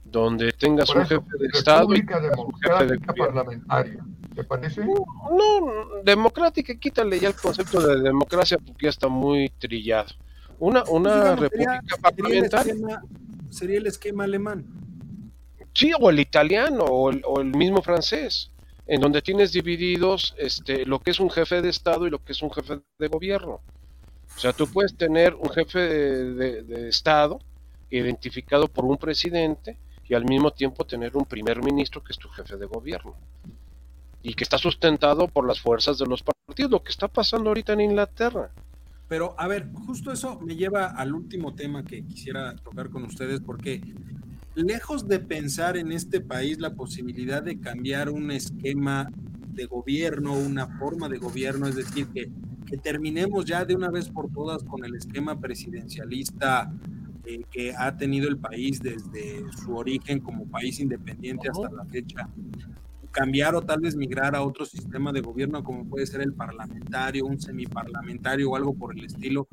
[0.03, 4.03] donde tengas un jefe de Estado y un jefe de parlamentaria.
[4.34, 4.84] ¿Te parece?
[4.84, 10.09] No, democrática, quítale ya el concepto de democracia porque ya está muy trillado.
[10.57, 12.73] Una, una república parlamentaria.
[12.73, 13.01] Sería
[13.61, 14.65] el, esquema, alemán.
[15.73, 18.51] Sí, o el italiano, o el, mismo francés,
[18.85, 22.33] en donde tienes divididos este, lo que es un jefe de Estado y lo que
[22.33, 23.61] es un jefe de gobierno.
[24.35, 27.39] O sea, tú puedes tener un jefe de Estado
[27.89, 29.77] identificado por un presidente
[30.07, 33.15] y al mismo tiempo tener un primer ministro que es tu jefe de gobierno
[34.21, 37.73] y que está sustentado por las fuerzas de los partidos, lo que está pasando ahorita
[37.73, 38.51] en Inglaterra.
[39.07, 43.41] Pero a ver, justo eso me lleva al último tema que quisiera tocar con ustedes,
[43.41, 43.81] porque
[44.55, 49.09] lejos de pensar en este país la posibilidad de cambiar un esquema
[49.53, 52.31] de gobierno, una forma de gobierno, es decir, que,
[52.65, 56.71] que terminemos ya de una vez por todas con el esquema presidencialista
[57.25, 62.27] eh, que ha tenido el país desde su origen como país independiente hasta la fecha,
[63.14, 67.26] cambiar o tal vez migrar a otro sistema de gobierno como puede ser el parlamentario,
[67.26, 69.47] un semiparlamentario o algo por el estilo,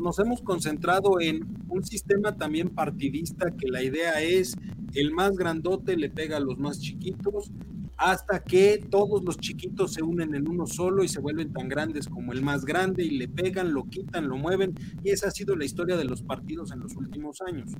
[0.00, 4.56] nos hemos concentrado en un sistema también partidista que la idea es
[4.94, 7.50] el más grandote le pega a los más chiquitos
[7.96, 12.08] hasta que todos los chiquitos se unen en uno solo y se vuelven tan grandes
[12.08, 14.74] como el más grande y le pegan, lo quitan, lo mueven.
[15.04, 17.70] Y esa ha sido la historia de los partidos en los últimos años.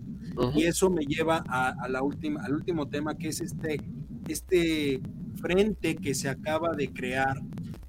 [0.54, 3.80] Y eso me lleva a, la última, al último tema, que es este,
[4.28, 5.02] este
[5.44, 7.36] frente que se acaba de crear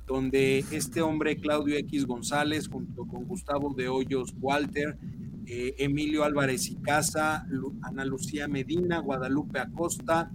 [0.05, 4.97] donde este hombre Claudio X González junto con Gustavo de Hoyos Walter,
[5.45, 7.47] eh, Emilio Álvarez y Casa,
[7.81, 10.29] Ana Lucía Medina, Guadalupe Acosta,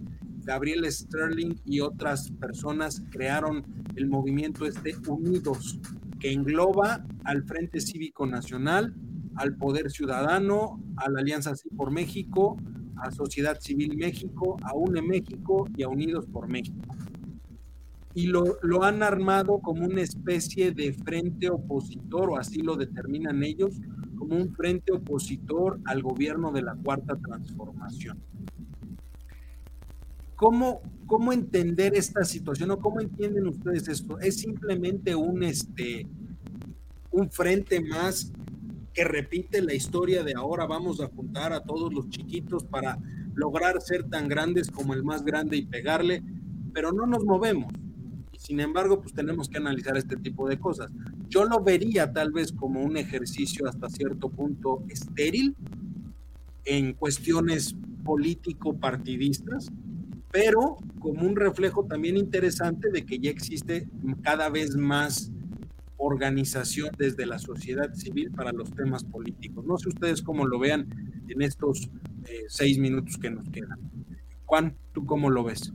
[0.44, 3.66] Gabriel Sterling y otras personas crearon
[3.96, 5.78] el movimiento este Unidos,
[6.18, 8.94] que engloba al Frente Cívico Nacional,
[9.34, 12.56] al Poder Ciudadano, a la Alianza Sí por México,
[12.96, 16.96] a Sociedad Civil México, a UNE México y a Unidos por México.
[18.14, 23.42] Y lo, lo han armado como una especie de frente opositor, o así lo determinan
[23.42, 23.80] ellos,
[24.16, 28.18] como un frente opositor al gobierno de la Cuarta Transformación.
[30.36, 34.18] ¿Cómo, ¿Cómo entender esta situación o cómo entienden ustedes esto?
[34.20, 36.06] ¿Es simplemente un, este,
[37.10, 38.32] un frente más
[38.92, 42.98] que repite la historia de ahora vamos a juntar a todos los chiquitos para
[43.34, 46.22] lograr ser tan grandes como el más grande y pegarle,
[46.72, 47.72] pero no nos movemos?
[48.40, 50.90] Sin embargo, pues tenemos que analizar este tipo de cosas.
[51.28, 55.54] Yo lo vería tal vez como un ejercicio hasta cierto punto estéril
[56.64, 59.70] en cuestiones político-partidistas,
[60.32, 63.86] pero como un reflejo también interesante de que ya existe
[64.22, 65.30] cada vez más
[65.98, 69.66] organización desde la sociedad civil para los temas políticos.
[69.66, 70.88] No sé ustedes cómo lo vean
[71.28, 71.90] en estos
[72.24, 73.78] eh, seis minutos que nos quedan.
[74.46, 75.74] Juan, ¿tú cómo lo ves?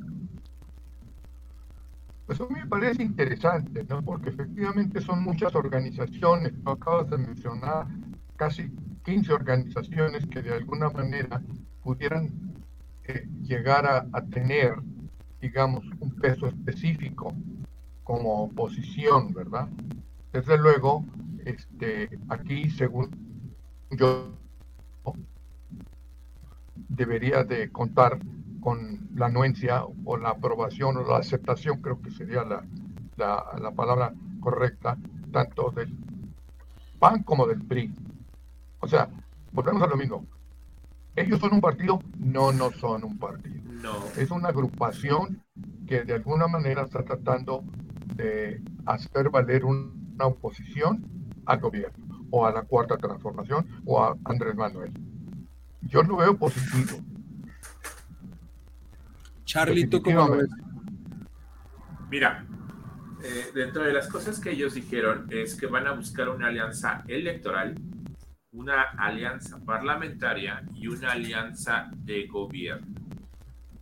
[2.25, 4.01] Pues a me parece interesante, ¿no?
[4.01, 7.87] Porque efectivamente son muchas organizaciones, tú acabas de mencionar
[8.35, 8.71] casi
[9.03, 11.41] 15 organizaciones que de alguna manera
[11.83, 12.31] pudieran
[13.43, 14.73] llegar a, tener,
[15.39, 17.31] digamos, un peso específico
[18.03, 19.69] como oposición, ¿verdad?
[20.33, 21.05] Desde luego,
[21.45, 23.55] este, aquí, según
[23.91, 24.35] yo,
[26.89, 28.19] debería de contar
[28.65, 32.65] con la anuencia o la aprobación o la aceptación, creo que sería la,
[33.15, 34.97] la, la palabra correcta,
[35.31, 35.95] tanto del
[36.97, 37.93] PAN como del PRI.
[38.79, 39.07] O sea,
[39.51, 40.25] volvemos a lo mismo.
[41.15, 41.99] ¿Ellos son un partido?
[42.17, 43.61] No, no son un partido.
[43.83, 43.97] No.
[44.17, 45.43] Es una agrupación
[45.85, 47.63] que de alguna manera está tratando
[48.15, 51.05] de hacer valer una oposición
[51.45, 54.91] al gobierno, o a la cuarta transformación, o a Andrés Manuel.
[55.83, 56.97] Yo lo veo positivo.
[59.55, 60.49] Charlie, ¿tú cómo ves?
[62.09, 62.45] Mira,
[63.23, 67.03] eh, dentro de las cosas que ellos dijeron es que van a buscar una alianza
[67.07, 67.75] electoral
[68.55, 72.87] una alianza parlamentaria y una alianza de gobierno.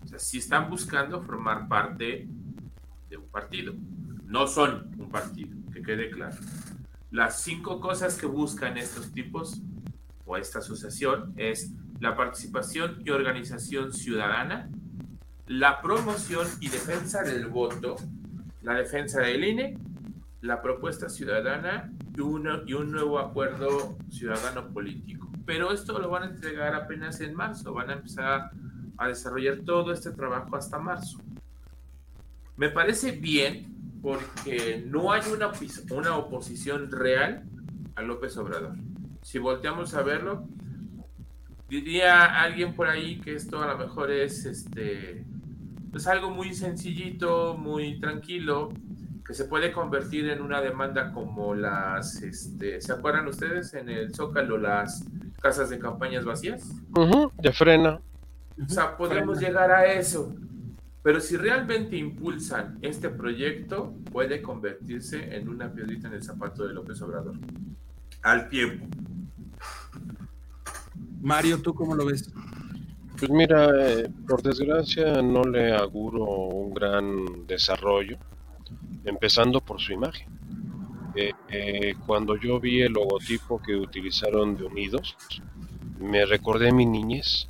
[0.03, 2.27] O sea, si están buscando formar parte
[3.07, 3.73] de un partido,
[4.25, 6.35] no son un partido, que quede claro.
[7.11, 9.61] Las cinco cosas que buscan estos tipos
[10.25, 14.69] o esta asociación es la participación y organización ciudadana,
[15.47, 17.95] la promoción y defensa del voto,
[18.61, 19.77] la defensa del INE,
[20.41, 25.29] la propuesta ciudadana y, y un nuevo acuerdo ciudadano político.
[25.45, 28.51] Pero esto lo van a entregar apenas en marzo, van a empezar
[28.97, 31.19] a desarrollar todo este trabajo hasta marzo.
[32.55, 35.51] Me parece bien porque no hay una,
[35.91, 37.43] una oposición real
[37.95, 38.75] a López Obrador.
[39.21, 40.47] Si volteamos a verlo,
[41.69, 45.25] diría alguien por ahí que esto a lo mejor es este
[45.93, 48.69] es algo muy sencillito, muy tranquilo,
[49.25, 54.13] que se puede convertir en una demanda como las, este, ¿se acuerdan ustedes en el
[54.13, 55.05] Zócalo las
[55.41, 56.69] casas de campañas vacías?
[57.37, 57.99] de frena.
[58.61, 60.35] O sea, podemos llegar a eso.
[61.03, 66.73] Pero si realmente impulsan este proyecto, puede convertirse en una piedrita en el zapato de
[66.73, 67.35] López Obrador.
[68.21, 68.87] Al tiempo.
[71.21, 72.31] Mario, ¿tú cómo lo ves?
[73.17, 78.17] Pues mira, eh, por desgracia no le auguro un gran desarrollo,
[79.05, 80.27] empezando por su imagen.
[81.15, 85.15] Eh, eh, cuando yo vi el logotipo que utilizaron de Unidos,
[85.99, 87.47] me recordé mi niñez,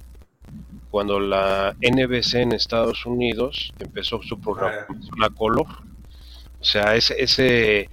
[0.91, 4.85] cuando la NBC en Estados Unidos empezó su programa
[5.17, 5.67] la color.
[6.59, 7.89] O sea, ese, ese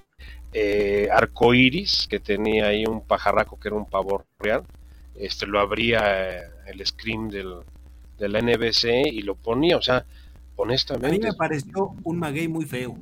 [1.09, 4.63] arco iris que tenía ahí un pajarraco que era un pavor real,
[5.15, 7.55] este lo abría el scream del,
[8.17, 10.05] de la NBC y lo ponía, o sea,
[10.55, 11.07] honestamente.
[11.07, 12.95] A mí me pareció un maguey muy feo.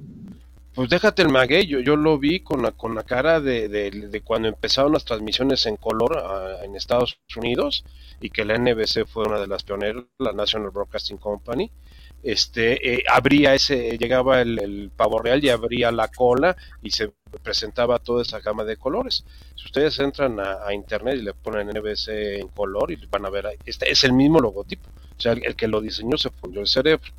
[0.73, 4.21] Pues déjate el maguey, yo, yo lo vi con la, con la cara de, de,
[4.21, 7.83] cuando empezaron las transmisiones en color ah, en Estados Unidos
[8.21, 11.69] y que la NBC fue una de las pioneras, la National Broadcasting Company,
[12.21, 17.11] este, eh, abría ese, llegaba el, pavo real y abría la cola y se
[17.41, 19.23] presentaba toda esa gama de colores.
[19.55, 23.57] Si ustedes entran a, internet y le ponen NBC en color y van a ver,
[23.65, 27.11] este es el mismo logotipo, o sea, el, que lo diseñó se fundió el cerebro.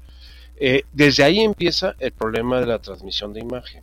[0.57, 3.83] Eh, desde ahí empieza el problema de la transmisión de imagen.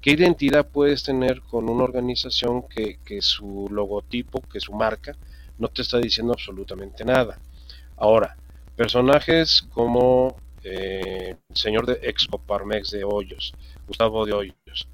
[0.00, 5.16] ¿Qué identidad puedes tener con una organización que, que su logotipo, que su marca,
[5.58, 7.38] no te está diciendo absolutamente nada?
[7.96, 8.36] Ahora,
[8.76, 13.54] personajes como eh, señor de Excoparmex de Hoyos,
[13.86, 14.88] Gustavo de Hoyos,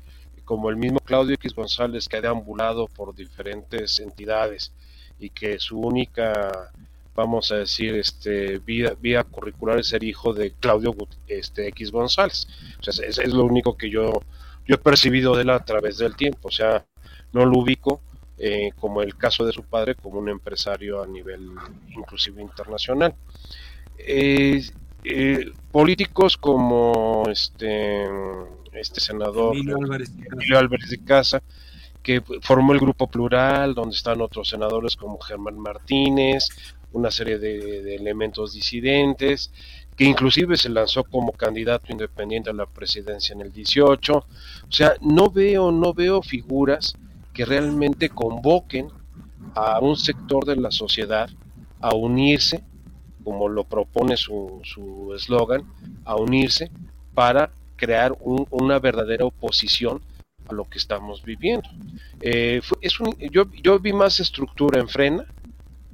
[0.45, 4.73] como el mismo Claudio X González que ha deambulado por diferentes entidades
[5.19, 6.73] y que su única,
[7.15, 10.95] vamos a decir, este, vía, curricular es ser hijo de Claudio
[11.29, 12.49] este, X González.
[12.81, 14.11] O sea, es, es, lo único que yo,
[14.67, 16.49] yo he percibido de él a través del tiempo.
[16.49, 16.85] O sea,
[17.33, 18.01] no lo ubico
[18.43, 21.51] eh, como el caso de su padre, como un empresario a nivel
[21.91, 23.15] inclusive internacional.
[23.99, 24.63] Eh,
[25.05, 28.05] eh, políticos como este,
[28.73, 29.79] este senador Emilio
[30.59, 31.43] Álvarez, de Casa,
[32.03, 36.49] que formó el grupo plural, donde están otros senadores como Germán Martínez,
[36.93, 39.53] una serie de, elementos disidentes,
[39.97, 44.15] que inclusive se lanzó como candidato independiente a la presidencia en el 18.
[44.15, 44.25] O
[44.73, 46.97] sea, no veo, no veo figuras
[47.33, 48.89] que realmente convoquen
[49.55, 51.29] a un sector de la sociedad
[51.81, 52.63] a unirse
[53.31, 55.63] como lo propone su eslogan,
[56.05, 56.69] a unirse
[57.15, 60.03] para crear una verdadera oposición
[60.49, 61.69] a lo que estamos viviendo.
[62.21, 62.99] Eh, es
[63.31, 65.25] yo, yo vi más estructura en Frena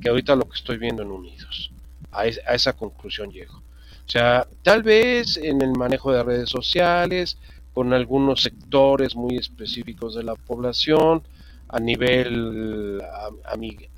[0.00, 1.70] que ahorita lo que estoy viendo en Unidos.
[2.10, 3.56] A, a esa conclusión llego.
[3.56, 7.36] O sea, tal vez en el manejo de redes sociales,
[7.74, 11.22] con algunos sectores muy específicos de la población,
[11.68, 13.02] a nivel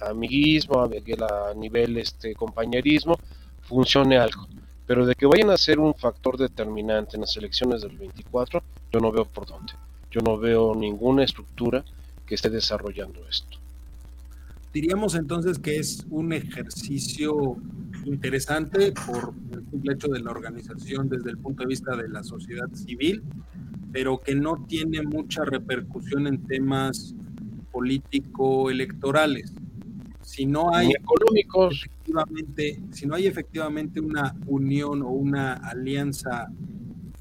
[0.01, 3.19] amiguismo, a nivel este compañerismo,
[3.63, 4.47] funcione algo.
[4.87, 8.63] Pero de que vayan a ser un factor determinante en las elecciones del 24,
[8.93, 9.75] yo no veo por dónde.
[10.11, 11.85] Yo no veo ninguna estructura
[12.25, 13.59] que esté desarrollando esto.
[14.73, 17.57] Diríamos entonces que es un ejercicio
[18.05, 22.23] interesante por el simple hecho de la organización desde el punto de vista de la
[22.23, 23.23] sociedad civil,
[23.93, 27.15] pero que no tiene mucha repercusión en temas
[27.79, 29.53] político-electorales.
[30.21, 36.49] Si no hay económicos, efectivamente, si no hay efectivamente una unión o una alianza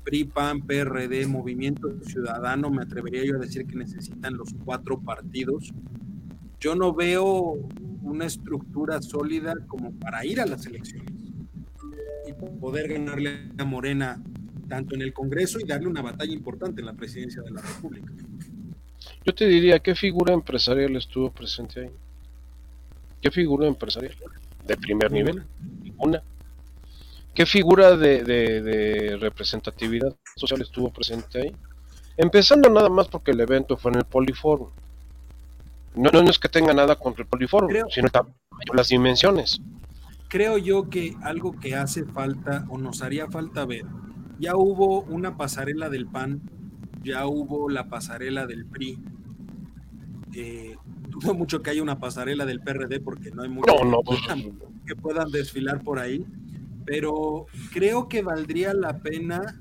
[0.03, 5.71] PRI, PAN, PRD, Movimiento Ciudadano, me atrevería yo a decir que necesitan los cuatro partidos.
[6.59, 7.59] Yo no veo
[8.01, 11.13] una estructura sólida como para ir a las elecciones
[12.27, 14.23] y poder ganarle a Morena
[14.67, 18.11] tanto en el Congreso y darle una batalla importante en la presidencia de la República.
[19.25, 21.91] Yo te diría, ¿qué figura empresarial estuvo presente ahí?
[23.21, 24.15] ¿Qué figura empresarial?
[24.65, 25.43] ¿De primer nivel?
[25.81, 26.21] Ninguna.
[27.33, 31.55] ¿Qué figura de, representatividad social estuvo presente ahí?
[32.17, 34.69] Empezando nada más porque el evento fue en el Poliforum.
[35.95, 38.09] No, no, es que tenga nada contra el Poliforum, sino
[38.73, 39.61] las dimensiones.
[40.29, 43.85] creo yo que algo que hace falta o nos haría falta ver,
[44.39, 46.41] ya hubo una pasarela del PAN,
[47.07, 48.99] ya hubo la pasarela del PRI.
[50.35, 50.75] Eh,
[51.07, 53.73] dudo mucho que haya una pasarela del PRD porque no hay mucho
[54.05, 54.19] pues,
[54.85, 56.25] que puedan desfilar por ahí,
[56.85, 59.59] pero creo que valdría la pena.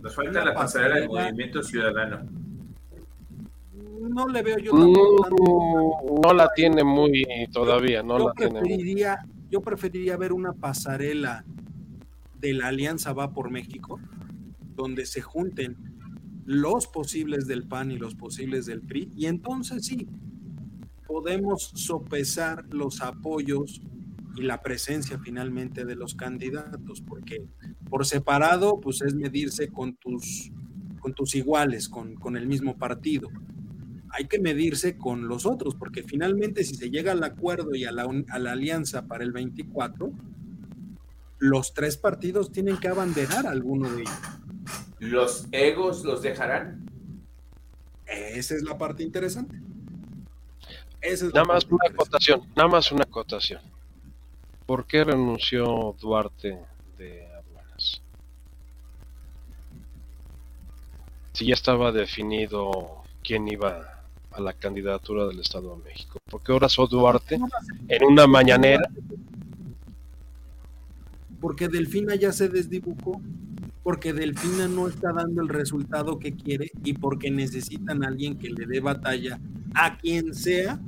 [0.00, 2.26] Nos falta la pasarela del Movimiento Ciudadano.
[4.00, 9.18] No le veo yo no la tiene muy todavía, no la preferiría,
[9.50, 11.44] Yo preferiría ver una pasarela
[12.40, 14.00] de la Alianza Va por México,
[14.74, 15.97] donde se junten
[16.48, 20.08] los posibles del PAN y los posibles del PRI, y entonces sí,
[21.06, 23.82] podemos sopesar los apoyos
[24.34, 27.44] y la presencia finalmente de los candidatos, porque
[27.90, 30.50] por separado, pues es medirse con tus,
[31.00, 33.28] con tus iguales, con, con el mismo partido.
[34.08, 37.92] Hay que medirse con los otros, porque finalmente si se llega al acuerdo y a
[37.92, 40.10] la, a la alianza para el 24,
[41.40, 44.47] los tres partidos tienen que abanderar a alguno de ellos.
[44.98, 46.88] ¿Los egos los dejarán?
[48.06, 49.56] Esa es la parte interesante.
[51.34, 53.60] nada más una acotación, nada más una acotación.
[54.66, 56.58] ¿Por qué renunció Duarte
[56.98, 58.02] de aduanas?
[61.32, 63.98] Si ya estaba definido quién iba
[64.30, 66.18] a la candidatura del Estado de México.
[66.30, 67.38] ¿Por qué ahora Duarte
[67.88, 68.88] en una mañanera?
[71.40, 73.20] Porque Delfina ya se desdibujó,
[73.82, 78.50] porque Delfina no está dando el resultado que quiere y porque necesitan a alguien que
[78.50, 79.38] le dé batalla
[79.74, 80.80] a quien sea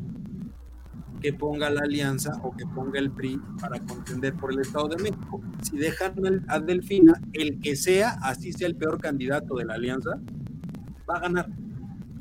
[1.21, 5.03] que ponga la alianza o que ponga el PRI para contender por el Estado de
[5.03, 5.41] México.
[5.63, 6.15] Si dejan
[6.49, 10.19] a Delfina, el que sea, así sea el peor candidato de la alianza,
[11.09, 11.49] va a ganar.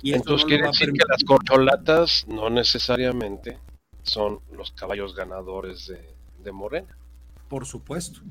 [0.01, 3.57] Y Entonces quiere decir que las corcholatas no necesariamente
[4.03, 6.97] son los caballos ganadores de, de Morena.
[7.47, 8.21] Por supuesto,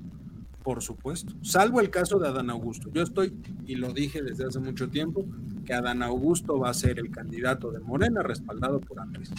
[0.68, 1.32] por supuesto.
[1.40, 2.90] Salvo el caso de Adán Augusto.
[2.92, 3.32] Yo estoy,
[3.66, 5.24] y lo dije desde hace mucho tiempo,
[5.64, 9.30] que Adán Augusto va a ser el candidato de Morena respaldado por Andrés.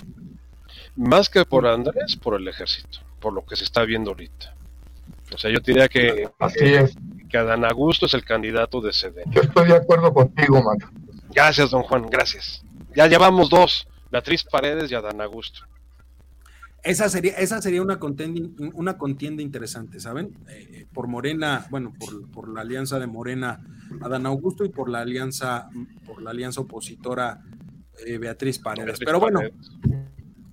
[0.95, 4.55] Más que por Andrés, por el ejército, por lo que se está viendo ahorita.
[5.31, 6.95] O sea, yo diría que, Así es.
[7.29, 9.21] que Adán Augusto es el candidato de CD.
[9.27, 10.89] Yo estoy de acuerdo contigo, Mario.
[11.29, 12.63] Gracias, don Juan, gracias.
[12.95, 15.59] Ya llevamos dos, Beatriz Paredes y Adán Augusto.
[16.83, 18.41] Esa sería, esa sería una, contienda,
[18.73, 20.37] una contienda interesante, ¿saben?
[20.49, 23.59] Eh, por Morena, bueno, por, por, la alianza de Morena
[24.01, 25.69] Adán Augusto y por la alianza,
[26.05, 27.41] por la alianza opositora
[28.05, 28.99] eh, Beatriz Paredes.
[28.99, 29.41] Pero bueno,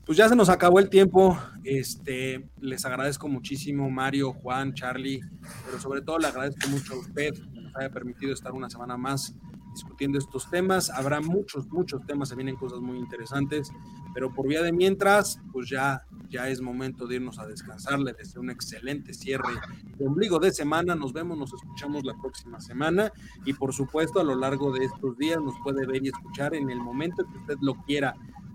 [0.04, 1.38] pues ya se nos acabó el tiempo.
[1.64, 5.20] Este, les agradezco muchísimo, Mario, Juan, Charlie,
[5.64, 8.96] pero sobre todo le agradezco mucho a usted que nos haya permitido estar una semana
[8.96, 9.34] más
[9.76, 10.90] discutiendo estos temas.
[10.90, 13.70] Habrá muchos, muchos temas, se vienen cosas muy interesantes,
[14.14, 18.00] pero por vía de mientras, pues ya, ya es momento de irnos a descansar.
[18.00, 19.52] Le deseo un excelente cierre
[19.98, 20.94] de ombligo de semana.
[20.94, 23.12] Nos vemos, nos escuchamos la próxima semana
[23.44, 26.70] y por supuesto a lo largo de estos días nos puede ver y escuchar en
[26.70, 28.14] el momento que usted lo quiera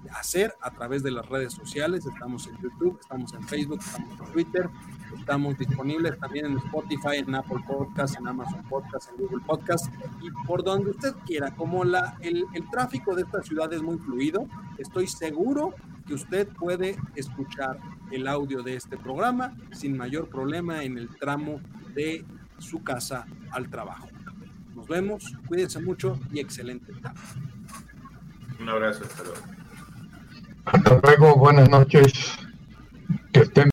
[0.10, 2.06] hacer a través de las redes sociales.
[2.06, 4.70] Estamos en YouTube, estamos en Facebook, estamos en Twitter,
[5.18, 10.32] estamos disponibles también en Spotify, en Apple Podcast, en Amazon Podcast, en Google Podcast y
[10.46, 11.52] por donde usted quiera.
[11.56, 14.48] Como la, el, el tráfico de esta ciudad es muy fluido,
[14.78, 15.74] estoy seguro
[16.08, 17.80] que usted puede escuchar
[18.12, 21.62] el audio de este programa sin mayor problema en el tramo
[21.94, 22.26] de
[22.58, 24.08] su casa al trabajo.
[24.76, 27.20] Nos vemos, cuídense mucho y excelente tarde.
[28.60, 29.61] Un abrazo, hasta luego.
[30.66, 32.14] Hasta luego, buenas noches.
[33.34, 33.70] Que estén